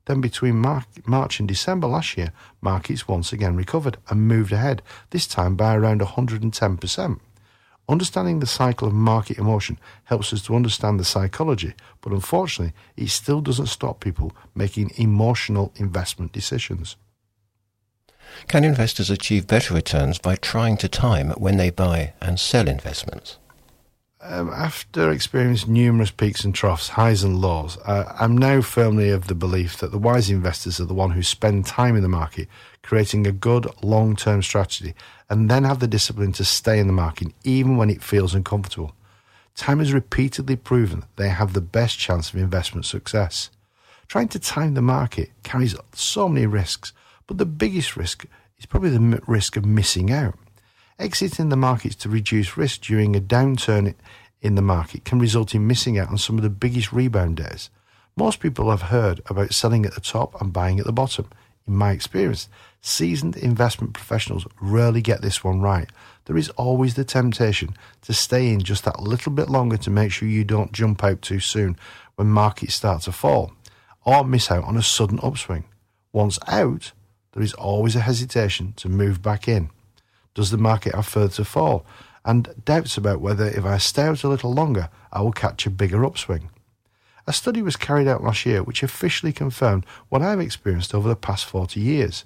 Then, 0.06 0.20
between 0.20 0.56
March 1.06 1.38
and 1.38 1.46
December 1.46 1.86
last 1.86 2.16
year, 2.16 2.32
markets 2.60 3.06
once 3.06 3.32
again 3.32 3.54
recovered 3.54 3.98
and 4.08 4.26
moved 4.26 4.52
ahead, 4.52 4.82
this 5.10 5.26
time 5.26 5.54
by 5.54 5.76
around 5.76 6.00
110%. 6.00 7.20
Understanding 7.92 8.40
the 8.40 8.46
cycle 8.46 8.88
of 8.88 8.94
market 8.94 9.36
emotion 9.36 9.78
helps 10.04 10.32
us 10.32 10.40
to 10.44 10.56
understand 10.56 10.98
the 10.98 11.04
psychology, 11.04 11.74
but 12.00 12.14
unfortunately, 12.14 12.72
it 12.96 13.10
still 13.10 13.42
doesn't 13.42 13.66
stop 13.66 14.00
people 14.00 14.32
making 14.54 14.92
emotional 14.96 15.74
investment 15.76 16.32
decisions. 16.32 16.96
Can 18.48 18.64
investors 18.64 19.10
achieve 19.10 19.46
better 19.46 19.74
returns 19.74 20.18
by 20.18 20.36
trying 20.36 20.78
to 20.78 20.88
time 20.88 21.32
when 21.32 21.58
they 21.58 21.68
buy 21.68 22.14
and 22.22 22.40
sell 22.40 22.66
investments? 22.66 23.36
Um, 24.22 24.48
after 24.48 25.10
experiencing 25.10 25.74
numerous 25.74 26.10
peaks 26.10 26.46
and 26.46 26.54
troughs, 26.54 26.88
highs 26.88 27.22
and 27.22 27.42
lows, 27.42 27.76
uh, 27.84 28.10
I'm 28.18 28.38
now 28.38 28.62
firmly 28.62 29.10
of 29.10 29.26
the 29.26 29.34
belief 29.34 29.76
that 29.78 29.90
the 29.90 29.98
wise 29.98 30.30
investors 30.30 30.80
are 30.80 30.86
the 30.86 30.94
one 30.94 31.10
who 31.10 31.22
spend 31.22 31.66
time 31.66 31.94
in 31.96 32.02
the 32.02 32.08
market 32.08 32.48
creating 32.82 33.26
a 33.26 33.32
good 33.32 33.66
long 33.82 34.16
term 34.16 34.42
strategy 34.42 34.94
and 35.30 35.50
then 35.50 35.64
have 35.64 35.80
the 35.80 35.86
discipline 35.86 36.32
to 36.32 36.44
stay 36.44 36.78
in 36.78 36.86
the 36.86 36.92
market 36.92 37.28
even 37.44 37.76
when 37.76 37.90
it 37.90 38.02
feels 38.02 38.34
uncomfortable. 38.34 38.94
Time 39.54 39.78
has 39.78 39.92
repeatedly 39.92 40.56
proven 40.56 41.04
they 41.16 41.28
have 41.28 41.52
the 41.52 41.60
best 41.60 41.98
chance 41.98 42.30
of 42.30 42.36
investment 42.36 42.86
success. 42.86 43.50
Trying 44.08 44.28
to 44.28 44.38
time 44.38 44.74
the 44.74 44.82
market 44.82 45.30
carries 45.42 45.74
so 45.94 46.28
many 46.28 46.46
risks, 46.46 46.92
but 47.26 47.38
the 47.38 47.46
biggest 47.46 47.96
risk 47.96 48.26
is 48.58 48.66
probably 48.66 48.90
the 48.90 49.20
risk 49.26 49.56
of 49.56 49.64
missing 49.64 50.10
out. 50.10 50.38
Exiting 50.98 51.48
the 51.48 51.56
markets 51.56 51.96
to 51.96 52.08
reduce 52.08 52.56
risk 52.56 52.82
during 52.82 53.16
a 53.16 53.20
downturn 53.20 53.94
in 54.40 54.54
the 54.54 54.62
market 54.62 55.04
can 55.04 55.18
result 55.18 55.54
in 55.54 55.66
missing 55.66 55.98
out 55.98 56.08
on 56.08 56.18
some 56.18 56.36
of 56.36 56.42
the 56.42 56.50
biggest 56.50 56.92
rebound 56.92 57.36
days. 57.36 57.70
Most 58.16 58.40
people 58.40 58.70
have 58.70 58.82
heard 58.82 59.22
about 59.26 59.54
selling 59.54 59.86
at 59.86 59.94
the 59.94 60.00
top 60.00 60.38
and 60.40 60.52
buying 60.52 60.78
at 60.78 60.86
the 60.86 60.92
bottom. 60.92 61.28
In 61.66 61.74
my 61.74 61.92
experience, 61.92 62.48
seasoned 62.82 63.36
investment 63.36 63.94
professionals 63.94 64.46
rarely 64.60 65.00
get 65.00 65.22
this 65.22 65.42
one 65.42 65.60
right. 65.60 65.88
There 66.26 66.36
is 66.36 66.50
always 66.50 66.94
the 66.94 67.04
temptation 67.04 67.76
to 68.02 68.12
stay 68.12 68.52
in 68.52 68.60
just 68.60 68.84
that 68.84 69.00
little 69.00 69.32
bit 69.32 69.48
longer 69.48 69.76
to 69.78 69.90
make 69.90 70.12
sure 70.12 70.28
you 70.28 70.44
don't 70.44 70.72
jump 70.72 71.02
out 71.02 71.22
too 71.22 71.40
soon 71.40 71.76
when 72.16 72.26
markets 72.26 72.74
start 72.74 73.02
to 73.02 73.12
fall 73.12 73.52
or 74.04 74.24
miss 74.24 74.50
out 74.50 74.64
on 74.64 74.76
a 74.76 74.82
sudden 74.82 75.20
upswing. 75.22 75.64
Once 76.12 76.38
out, 76.48 76.92
there 77.32 77.42
is 77.42 77.54
always 77.54 77.96
a 77.96 78.00
hesitation 78.00 78.74
to 78.76 78.88
move 78.88 79.22
back 79.22 79.46
in. 79.48 79.70
Does 80.34 80.50
the 80.50 80.58
market 80.58 80.94
have 80.94 81.06
further 81.06 81.34
to 81.34 81.44
fall? 81.44 81.86
And 82.24 82.48
doubts 82.64 82.96
about 82.96 83.20
whether 83.20 83.46
if 83.46 83.64
I 83.64 83.78
stay 83.78 84.02
out 84.02 84.24
a 84.24 84.28
little 84.28 84.52
longer, 84.52 84.88
I 85.12 85.22
will 85.22 85.32
catch 85.32 85.66
a 85.66 85.70
bigger 85.70 86.04
upswing. 86.04 86.50
A 87.26 87.32
study 87.32 87.62
was 87.62 87.76
carried 87.76 88.08
out 88.08 88.24
last 88.24 88.44
year 88.44 88.62
which 88.62 88.82
officially 88.82 89.32
confirmed 89.32 89.86
what 90.08 90.22
I've 90.22 90.40
experienced 90.40 90.94
over 90.94 91.08
the 91.08 91.16
past 91.16 91.44
40 91.44 91.80
years. 91.80 92.24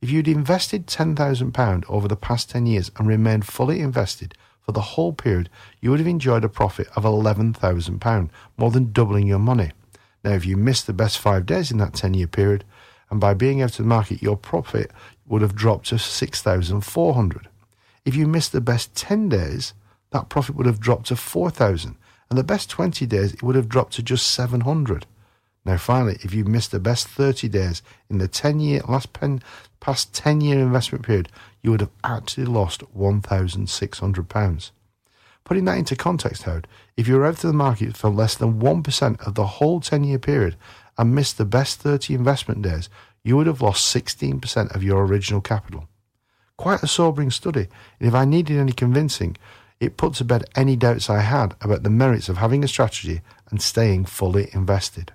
If 0.00 0.10
you'd 0.10 0.28
invested 0.28 0.86
£10,000 0.86 1.84
over 1.88 2.08
the 2.08 2.16
past 2.16 2.50
10 2.50 2.66
years 2.66 2.90
and 2.96 3.06
remained 3.08 3.46
fully 3.46 3.80
invested 3.80 4.34
For 4.64 4.72
the 4.72 4.80
whole 4.80 5.12
period, 5.12 5.50
you 5.80 5.90
would 5.90 6.00
have 6.00 6.06
enjoyed 6.06 6.42
a 6.42 6.48
profit 6.48 6.88
of 6.96 7.04
£11,000, 7.04 8.30
more 8.56 8.70
than 8.70 8.92
doubling 8.92 9.26
your 9.26 9.38
money. 9.38 9.72
Now, 10.24 10.30
if 10.32 10.46
you 10.46 10.56
missed 10.56 10.86
the 10.86 10.94
best 10.94 11.18
five 11.18 11.44
days 11.44 11.70
in 11.70 11.76
that 11.78 11.92
10 11.92 12.14
year 12.14 12.26
period, 12.26 12.64
and 13.10 13.20
by 13.20 13.34
being 13.34 13.60
out 13.60 13.72
of 13.72 13.76
the 13.76 13.82
market, 13.84 14.22
your 14.22 14.38
profit 14.38 14.90
would 15.26 15.42
have 15.42 15.54
dropped 15.54 15.88
to 15.88 15.98
6,400. 15.98 17.48
If 18.06 18.16
you 18.16 18.26
missed 18.26 18.52
the 18.52 18.62
best 18.62 18.94
10 18.94 19.28
days, 19.28 19.74
that 20.12 20.30
profit 20.30 20.56
would 20.56 20.66
have 20.66 20.80
dropped 20.80 21.06
to 21.06 21.16
4,000, 21.16 21.96
and 22.30 22.38
the 22.38 22.44
best 22.44 22.70
20 22.70 23.04
days, 23.04 23.34
it 23.34 23.42
would 23.42 23.56
have 23.56 23.68
dropped 23.68 23.92
to 23.94 24.02
just 24.02 24.28
700. 24.28 25.06
Now, 25.64 25.78
finally, 25.78 26.18
if 26.20 26.34
you've 26.34 26.48
missed 26.48 26.72
the 26.72 26.78
best 26.78 27.08
30 27.08 27.48
days 27.48 27.82
in 28.10 28.18
the 28.18 28.28
10 28.28 28.60
year, 28.60 28.82
last 28.86 29.12
pen, 29.12 29.42
past 29.80 30.14
10 30.14 30.40
year 30.42 30.58
investment 30.58 31.04
period, 31.04 31.30
you 31.62 31.70
would 31.70 31.80
have 31.80 31.90
actually 32.02 32.44
lost 32.44 32.82
£1,600. 32.94 34.70
Putting 35.44 35.64
that 35.66 35.78
into 35.78 35.96
context, 35.96 36.44
Howard, 36.44 36.66
if 36.96 37.06
you 37.06 37.16
were 37.16 37.26
out 37.26 37.34
of 37.34 37.42
the 37.42 37.52
market 37.52 37.96
for 37.96 38.10
less 38.10 38.34
than 38.34 38.60
1% 38.60 39.26
of 39.26 39.34
the 39.34 39.46
whole 39.46 39.80
10 39.80 40.04
year 40.04 40.18
period 40.18 40.56
and 40.98 41.14
missed 41.14 41.38
the 41.38 41.44
best 41.44 41.80
30 41.80 42.14
investment 42.14 42.62
days, 42.62 42.88
you 43.22 43.36
would 43.36 43.46
have 43.46 43.62
lost 43.62 43.94
16% 43.94 44.74
of 44.74 44.82
your 44.82 45.04
original 45.04 45.40
capital. 45.40 45.88
Quite 46.56 46.82
a 46.82 46.86
sobering 46.86 47.30
study, 47.30 47.68
and 47.98 48.08
if 48.08 48.14
I 48.14 48.24
needed 48.24 48.58
any 48.58 48.72
convincing, 48.72 49.36
it 49.80 49.96
put 49.96 50.14
to 50.14 50.24
bed 50.24 50.44
any 50.54 50.76
doubts 50.76 51.10
I 51.10 51.20
had 51.20 51.56
about 51.60 51.82
the 51.82 51.90
merits 51.90 52.28
of 52.28 52.36
having 52.36 52.62
a 52.62 52.68
strategy 52.68 53.22
and 53.50 53.60
staying 53.60 54.04
fully 54.04 54.48
invested. 54.52 55.12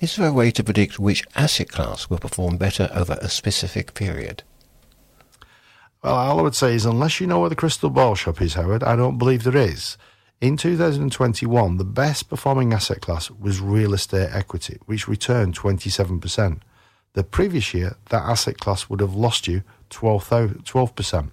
Is 0.00 0.16
there 0.16 0.28
a 0.28 0.32
way 0.32 0.50
to 0.52 0.64
predict 0.64 0.98
which 0.98 1.24
asset 1.34 1.70
class 1.70 2.08
will 2.08 2.18
perform 2.18 2.56
better 2.56 2.88
over 2.92 3.18
a 3.20 3.28
specific 3.28 3.94
period? 3.94 4.42
Well, 6.02 6.14
all 6.14 6.38
I 6.38 6.42
would 6.42 6.54
say 6.54 6.74
is, 6.74 6.86
unless 6.86 7.20
you 7.20 7.26
know 7.26 7.40
where 7.40 7.48
the 7.48 7.56
crystal 7.56 7.90
ball 7.90 8.14
shop 8.14 8.40
is, 8.40 8.54
Howard, 8.54 8.84
I 8.84 8.94
don't 8.94 9.18
believe 9.18 9.42
there 9.42 9.56
is. 9.56 9.96
In 10.40 10.56
2021, 10.56 11.78
the 11.78 11.84
best 11.84 12.28
performing 12.28 12.72
asset 12.72 13.00
class 13.00 13.28
was 13.28 13.60
real 13.60 13.92
estate 13.92 14.30
equity, 14.32 14.78
which 14.86 15.08
returned 15.08 15.58
27%. 15.58 16.60
The 17.14 17.24
previous 17.24 17.74
year, 17.74 17.96
that 18.10 18.22
asset 18.22 18.58
class 18.58 18.88
would 18.88 19.00
have 19.00 19.16
lost 19.16 19.48
you 19.48 19.64
12%. 19.90 21.30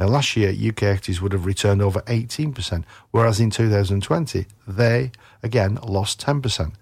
Now, 0.00 0.06
last 0.06 0.36
year, 0.36 0.50
UK 0.50 0.82
equities 0.82 1.20
would 1.20 1.32
have 1.32 1.46
returned 1.46 1.80
over 1.82 2.00
18%, 2.02 2.84
whereas 3.12 3.38
in 3.38 3.50
2020, 3.50 4.46
they 4.66 5.12
again 5.44 5.78
lost 5.84 6.20
10%. 6.20 6.72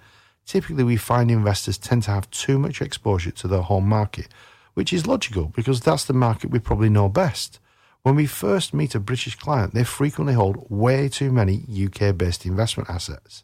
Typically, 0.46 0.84
we 0.84 0.96
find 0.96 1.30
investors 1.30 1.76
tend 1.76 2.04
to 2.04 2.12
have 2.12 2.30
too 2.30 2.58
much 2.58 2.80
exposure 2.80 3.32
to 3.32 3.48
their 3.48 3.62
home 3.62 3.88
market, 3.88 4.28
which 4.74 4.92
is 4.92 5.06
logical 5.06 5.46
because 5.46 5.80
that's 5.80 6.04
the 6.04 6.12
market 6.12 6.50
we 6.50 6.60
probably 6.60 6.88
know 6.88 7.08
best. 7.08 7.58
When 8.02 8.14
we 8.14 8.26
first 8.26 8.72
meet 8.72 8.94
a 8.94 9.00
British 9.00 9.34
client, 9.34 9.74
they 9.74 9.82
frequently 9.82 10.34
hold 10.34 10.70
way 10.70 11.08
too 11.08 11.32
many 11.32 11.64
UK 11.68 12.16
based 12.16 12.46
investment 12.46 12.88
assets. 12.88 13.42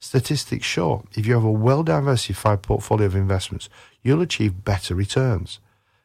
Statistics 0.00 0.64
show 0.64 1.04
if 1.14 1.26
you 1.26 1.34
have 1.34 1.44
a 1.44 1.50
well 1.50 1.82
diversified 1.82 2.62
portfolio 2.62 3.06
of 3.06 3.14
investments, 3.14 3.68
you'll 4.02 4.22
achieve 4.22 4.64
better 4.64 4.94
returns. 4.94 5.58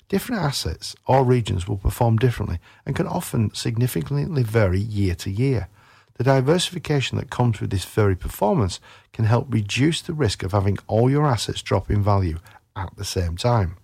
Different 0.10 0.42
assets 0.42 0.96
or 1.08 1.24
regions 1.24 1.68
will 1.68 1.78
perform 1.78 2.18
differently 2.18 2.60
and 2.86 2.96
can 2.96 3.08
often 3.08 3.54
significantly 3.54 4.44
vary 4.44 4.80
year 4.80 5.16
to 5.16 5.32
year. 5.32 5.70
The 6.16 6.24
diversification 6.24 7.18
that 7.18 7.32
comes 7.32 7.60
with 7.60 7.72
this 7.72 7.86
very 7.86 8.16
performance 8.16 8.80
can 9.14 9.26
help 9.26 9.48
reduce 9.50 10.02
the 10.02 10.14
risk 10.14 10.44
of 10.44 10.52
having 10.52 10.78
all 10.88 11.10
your 11.10 11.26
assets 11.26 11.62
drop 11.62 11.90
in 11.90 12.04
value 12.04 12.38
at 12.76 12.96
the 12.96 13.06
same 13.06 13.36
time. 13.36 13.78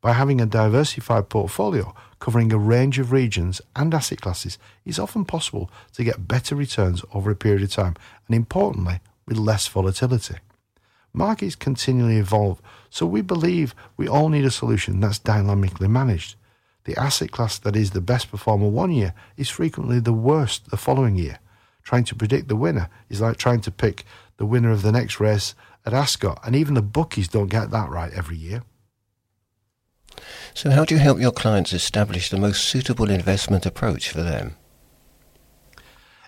By 0.00 0.14
having 0.14 0.40
a 0.40 0.46
diversified 0.46 1.28
portfolio 1.28 1.94
covering 2.18 2.52
a 2.52 2.58
range 2.58 2.98
of 2.98 3.12
regions 3.12 3.60
and 3.76 3.94
asset 3.94 4.20
classes, 4.20 4.58
it's 4.84 4.98
often 4.98 5.24
possible 5.24 5.70
to 5.92 6.02
get 6.02 6.26
better 6.26 6.56
returns 6.56 7.04
over 7.14 7.30
a 7.30 7.36
period 7.36 7.62
of 7.62 7.70
time 7.70 7.94
and, 8.26 8.34
importantly, 8.34 8.98
with 9.26 9.36
less 9.36 9.68
volatility. 9.68 10.36
Markets 11.12 11.54
continually 11.54 12.16
evolve, 12.16 12.60
so 12.90 13.06
we 13.06 13.20
believe 13.20 13.76
we 13.96 14.08
all 14.08 14.28
need 14.28 14.44
a 14.44 14.50
solution 14.50 14.98
that's 14.98 15.20
dynamically 15.20 15.86
managed. 15.86 16.34
The 16.84 16.96
asset 16.96 17.30
class 17.30 17.58
that 17.58 17.76
is 17.76 17.92
the 17.92 18.00
best 18.00 18.30
performer 18.30 18.68
one 18.68 18.90
year 18.90 19.14
is 19.36 19.48
frequently 19.48 20.00
the 20.00 20.12
worst 20.12 20.70
the 20.70 20.76
following 20.76 21.14
year. 21.14 21.38
Trying 21.82 22.04
to 22.04 22.14
predict 22.14 22.48
the 22.48 22.56
winner 22.56 22.88
is 23.08 23.20
like 23.20 23.36
trying 23.36 23.60
to 23.62 23.70
pick 23.70 24.04
the 24.36 24.46
winner 24.46 24.70
of 24.70 24.82
the 24.82 24.92
next 24.92 25.20
race 25.20 25.54
at 25.84 25.92
Ascot, 25.92 26.40
and 26.44 26.54
even 26.54 26.74
the 26.74 26.82
bookies 26.82 27.28
don't 27.28 27.48
get 27.48 27.70
that 27.70 27.90
right 27.90 28.12
every 28.12 28.36
year. 28.36 28.62
So, 30.54 30.70
how 30.70 30.84
do 30.84 30.94
you 30.94 31.00
help 31.00 31.18
your 31.18 31.32
clients 31.32 31.72
establish 31.72 32.28
the 32.28 32.38
most 32.38 32.64
suitable 32.64 33.10
investment 33.10 33.66
approach 33.66 34.10
for 34.10 34.22
them? 34.22 34.56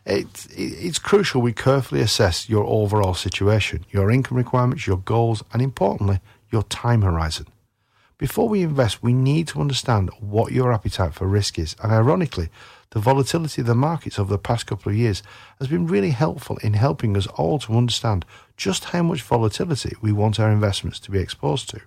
It, 0.06 0.46
it's 0.50 0.98
crucial 0.98 1.40
we 1.40 1.52
carefully 1.52 2.00
assess 2.00 2.48
your 2.48 2.64
overall 2.64 3.14
situation, 3.14 3.86
your 3.90 4.10
income 4.10 4.36
requirements, 4.36 4.86
your 4.86 4.98
goals, 4.98 5.42
and 5.52 5.62
importantly, 5.62 6.20
your 6.50 6.62
time 6.64 7.02
horizon. 7.02 7.46
Before 8.18 8.48
we 8.48 8.62
invest, 8.62 9.02
we 9.02 9.12
need 9.12 9.48
to 9.48 9.60
understand 9.60 10.10
what 10.20 10.52
your 10.52 10.72
appetite 10.72 11.14
for 11.14 11.26
risk 11.26 11.58
is, 11.58 11.74
and 11.82 11.90
ironically, 11.90 12.48
the 12.94 13.00
volatility 13.00 13.60
of 13.60 13.66
the 13.66 13.74
markets 13.74 14.20
over 14.20 14.30
the 14.32 14.38
past 14.38 14.68
couple 14.68 14.92
of 14.92 14.96
years 14.96 15.20
has 15.58 15.66
been 15.66 15.88
really 15.88 16.10
helpful 16.10 16.58
in 16.58 16.74
helping 16.74 17.16
us 17.16 17.26
all 17.26 17.58
to 17.58 17.76
understand 17.76 18.24
just 18.56 18.84
how 18.84 19.02
much 19.02 19.20
volatility 19.20 19.96
we 20.00 20.12
want 20.12 20.38
our 20.38 20.52
investments 20.52 21.00
to 21.00 21.10
be 21.10 21.18
exposed 21.18 21.68
to. 21.70 21.80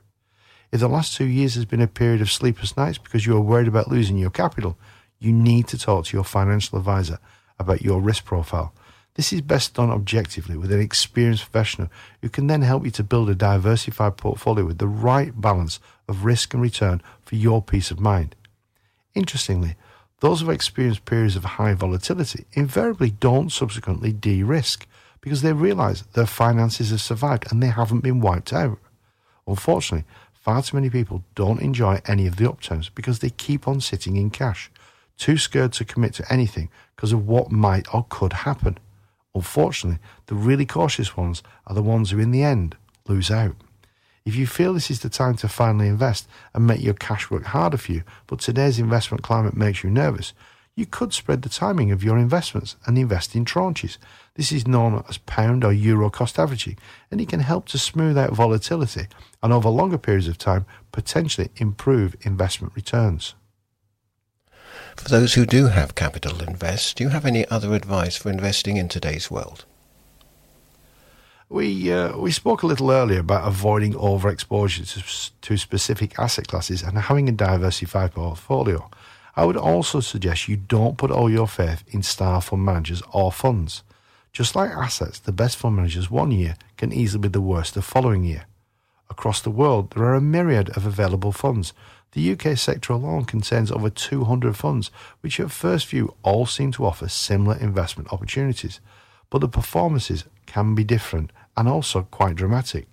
If 0.69 0.81
the 0.81 0.89
last 0.89 1.15
two 1.15 1.23
years 1.25 1.55
has 1.55 1.63
been 1.63 1.79
a 1.79 1.87
period 1.87 2.19
of 2.19 2.29
sleepless 2.29 2.75
nights 2.75 2.97
because 2.97 3.25
you 3.25 3.37
are 3.37 3.41
worried 3.41 3.69
about 3.69 3.87
losing 3.87 4.17
your 4.17 4.29
capital, 4.29 4.77
you 5.17 5.31
need 5.31 5.69
to 5.69 5.77
talk 5.77 6.05
to 6.05 6.17
your 6.17 6.25
financial 6.25 6.77
advisor 6.77 7.19
about 7.57 7.81
your 7.81 8.01
risk 8.01 8.25
profile. 8.25 8.73
This 9.13 9.31
is 9.31 9.39
best 9.39 9.75
done 9.75 9.89
objectively 9.89 10.57
with 10.57 10.73
an 10.73 10.81
experienced 10.81 11.49
professional 11.49 11.87
who 12.21 12.27
can 12.27 12.47
then 12.47 12.63
help 12.63 12.83
you 12.83 12.91
to 12.91 13.03
build 13.03 13.29
a 13.29 13.35
diversified 13.35 14.17
portfolio 14.17 14.65
with 14.65 14.79
the 14.79 14.87
right 14.89 15.39
balance 15.39 15.79
of 16.09 16.25
risk 16.25 16.53
and 16.53 16.61
return 16.61 17.01
for 17.23 17.35
your 17.35 17.61
peace 17.61 17.91
of 17.91 18.01
mind. 18.01 18.35
Interestingly, 19.15 19.77
those 20.19 20.39
who 20.39 20.47
have 20.47 20.55
experienced 20.55 21.05
periods 21.05 21.35
of 21.35 21.43
high 21.43 21.73
volatility 21.73 22.45
invariably 22.53 23.11
don't 23.11 23.51
subsequently 23.51 24.11
de 24.11 24.43
risk 24.43 24.87
because 25.21 25.41
they 25.41 25.53
realize 25.53 26.03
their 26.13 26.25
finances 26.25 26.89
have 26.89 27.01
survived 27.01 27.51
and 27.51 27.61
they 27.61 27.67
haven't 27.67 27.99
been 27.99 28.21
wiped 28.21 28.51
out. 28.51 28.79
Unfortunately, 29.45 30.05
far 30.33 30.63
too 30.63 30.75
many 30.77 30.89
people 30.89 31.23
don't 31.35 31.61
enjoy 31.61 32.01
any 32.05 32.25
of 32.25 32.37
the 32.37 32.49
upturns 32.49 32.89
because 32.89 33.19
they 33.19 33.29
keep 33.29 33.67
on 33.67 33.79
sitting 33.79 34.15
in 34.15 34.29
cash, 34.29 34.71
too 35.17 35.37
scared 35.37 35.73
to 35.73 35.85
commit 35.85 36.13
to 36.15 36.33
anything 36.33 36.69
because 36.95 37.11
of 37.11 37.27
what 37.27 37.51
might 37.51 37.93
or 37.93 38.05
could 38.09 38.33
happen. 38.33 38.77
Unfortunately, 39.35 39.99
the 40.25 40.35
really 40.35 40.65
cautious 40.65 41.15
ones 41.15 41.43
are 41.67 41.75
the 41.75 41.83
ones 41.83 42.09
who, 42.09 42.19
in 42.19 42.31
the 42.31 42.43
end, 42.43 42.75
lose 43.07 43.29
out. 43.29 43.55
If 44.27 44.35
you 44.35 44.45
feel 44.45 44.73
this 44.73 44.91
is 44.91 44.99
the 44.99 45.09
time 45.09 45.37
to 45.37 45.47
finally 45.47 45.87
invest 45.87 46.27
and 46.53 46.67
make 46.67 46.83
your 46.83 46.95
cash 46.95 47.31
work 47.31 47.45
harder 47.45 47.77
for 47.77 47.93
you, 47.93 48.03
but 48.27 48.41
today's 48.41 48.77
investment 48.77 49.23
climate 49.23 49.55
makes 49.55 49.85
you 49.85 49.89
nervous, 49.89 50.33
you 50.75 50.85
could 50.85 51.13
spread 51.13 51.43
the 51.43 51.49
timing 51.49 51.93
of 51.93 52.03
your 52.03 52.17
investments 52.17 52.75
and 52.85 52.97
invest 52.97 53.37
in 53.37 53.45
tranches. 53.45 53.97
This 54.35 54.51
is 54.51 54.67
known 54.67 55.01
as 55.07 55.17
pound 55.19 55.63
or 55.63 55.71
euro 55.71 56.09
cost 56.09 56.37
averaging, 56.37 56.77
and 57.09 57.21
it 57.21 57.29
can 57.29 57.39
help 57.39 57.69
to 57.69 57.77
smooth 57.77 58.17
out 58.17 58.33
volatility 58.33 59.07
and 59.41 59.53
over 59.53 59.69
longer 59.69 59.97
periods 59.97 60.27
of 60.27 60.37
time 60.37 60.65
potentially 60.91 61.49
improve 61.55 62.17
investment 62.23 62.73
returns. 62.75 63.33
For 64.97 65.07
those 65.07 65.35
who 65.35 65.45
do 65.45 65.67
have 65.67 65.95
capital 65.95 66.39
to 66.39 66.47
invest, 66.47 66.97
do 66.97 67.05
you 67.05 67.09
have 67.11 67.25
any 67.25 67.47
other 67.47 67.73
advice 67.73 68.17
for 68.17 68.29
investing 68.29 68.75
in 68.75 68.89
today's 68.89 69.31
world? 69.31 69.63
We 71.49 71.93
uh, 71.93 72.17
we 72.17 72.31
spoke 72.31 72.63
a 72.63 72.67
little 72.67 72.91
earlier 72.91 73.19
about 73.19 73.47
avoiding 73.47 73.93
overexposure 73.93 74.85
to, 74.93 75.31
to 75.41 75.57
specific 75.57 76.19
asset 76.19 76.49
classes 76.49 76.83
and 76.83 76.97
having 76.97 77.29
a 77.29 77.31
diversified 77.31 78.13
portfolio. 78.13 78.89
I 79.33 79.45
would 79.45 79.55
also 79.55 80.01
suggest 80.01 80.49
you 80.49 80.57
don't 80.57 80.97
put 80.97 81.09
all 81.09 81.29
your 81.29 81.47
faith 81.47 81.83
in 81.87 82.03
star 82.03 82.41
fund 82.41 82.65
managers 82.65 83.01
or 83.13 83.31
funds. 83.31 83.83
Just 84.33 84.55
like 84.55 84.71
assets, 84.71 85.19
the 85.19 85.31
best 85.31 85.55
fund 85.55 85.77
managers 85.77 86.11
one 86.11 86.31
year 86.31 86.55
can 86.75 86.91
easily 86.91 87.21
be 87.21 87.29
the 87.29 87.39
worst 87.39 87.75
the 87.75 87.81
following 87.81 88.25
year. 88.25 88.45
Across 89.09 89.41
the 89.41 89.49
world, 89.49 89.91
there 89.91 90.03
are 90.03 90.15
a 90.15 90.21
myriad 90.21 90.69
of 90.75 90.85
available 90.85 91.31
funds. 91.31 91.71
The 92.11 92.31
UK 92.33 92.57
sector 92.57 92.91
alone 92.91 93.23
contains 93.23 93.71
over 93.71 93.89
200 93.89 94.57
funds, 94.57 94.91
which 95.21 95.39
at 95.39 95.51
first 95.51 95.87
view 95.87 96.13
all 96.23 96.45
seem 96.45 96.73
to 96.73 96.85
offer 96.85 97.07
similar 97.07 97.55
investment 97.55 98.11
opportunities. 98.11 98.81
But 99.29 99.39
the 99.39 99.47
performances 99.47 100.25
can 100.47 100.73
be 100.73 100.83
different 100.83 101.31
and 101.55 101.69
also 101.69 102.07
quite 102.09 102.35
dramatic. 102.35 102.87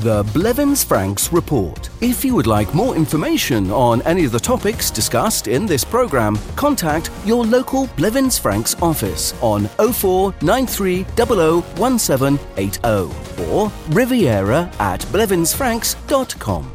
The 0.00 0.24
Blevins 0.32 0.82
Franks 0.82 1.32
Report. 1.32 1.88
If 2.00 2.24
you 2.24 2.34
would 2.34 2.48
like 2.48 2.74
more 2.74 2.96
information 2.96 3.70
on 3.70 4.02
any 4.02 4.24
of 4.24 4.32
the 4.32 4.40
topics 4.40 4.90
discussed 4.90 5.46
in 5.46 5.66
this 5.66 5.84
programme, 5.84 6.36
contact 6.56 7.12
your 7.24 7.46
local 7.46 7.86
Blevins 7.96 8.36
Franks 8.36 8.74
office 8.82 9.34
on 9.40 9.68
0493 9.78 11.06
001780 11.16 13.44
or 13.44 13.70
riviera 13.90 14.68
at 14.80 15.00
blevinsfranks.com. 15.12 16.72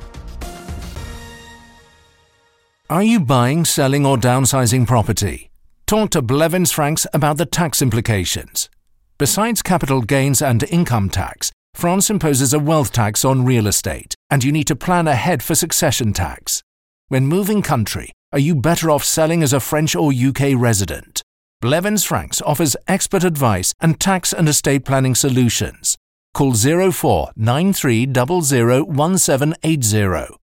Are 2.89 3.03
you 3.03 3.19
buying, 3.19 3.65
selling, 3.65 4.05
or 4.05 4.15
downsizing 4.17 4.87
property? 4.87 5.49
Talk 5.85 6.11
to 6.11 6.21
Blevins 6.21 6.71
Franks 6.71 7.05
about 7.13 7.35
the 7.37 7.45
tax 7.45 7.81
implications. 7.81 8.69
Besides 9.17 9.61
capital 9.61 10.01
gains 10.01 10.41
and 10.41 10.63
income 10.63 11.09
tax, 11.09 11.51
France 11.73 12.09
imposes 12.09 12.53
a 12.53 12.59
wealth 12.59 12.91
tax 12.91 13.23
on 13.23 13.45
real 13.45 13.67
estate, 13.67 14.15
and 14.29 14.43
you 14.43 14.51
need 14.51 14.67
to 14.67 14.75
plan 14.75 15.07
ahead 15.07 15.41
for 15.41 15.55
succession 15.55 16.13
tax. 16.13 16.61
When 17.07 17.27
moving 17.27 17.61
country, 17.61 18.11
are 18.31 18.39
you 18.39 18.55
better 18.55 18.91
off 18.91 19.03
selling 19.03 19.41
as 19.43 19.53
a 19.53 19.59
French 19.59 19.95
or 19.95 20.11
UK 20.13 20.53
resident? 20.55 21.21
Blevins 21.61 22.05
Franks 22.05 22.41
offers 22.41 22.77
expert 22.87 23.23
advice 23.23 23.73
and 23.81 23.99
tax 23.99 24.31
and 24.33 24.47
estate 24.47 24.85
planning 24.85 25.15
solutions. 25.15 25.97
Call 26.33 26.53
0493 26.53 28.05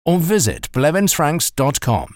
or 0.04 0.18
visit 0.18 0.70
blevinsfranks.com. 0.72 2.08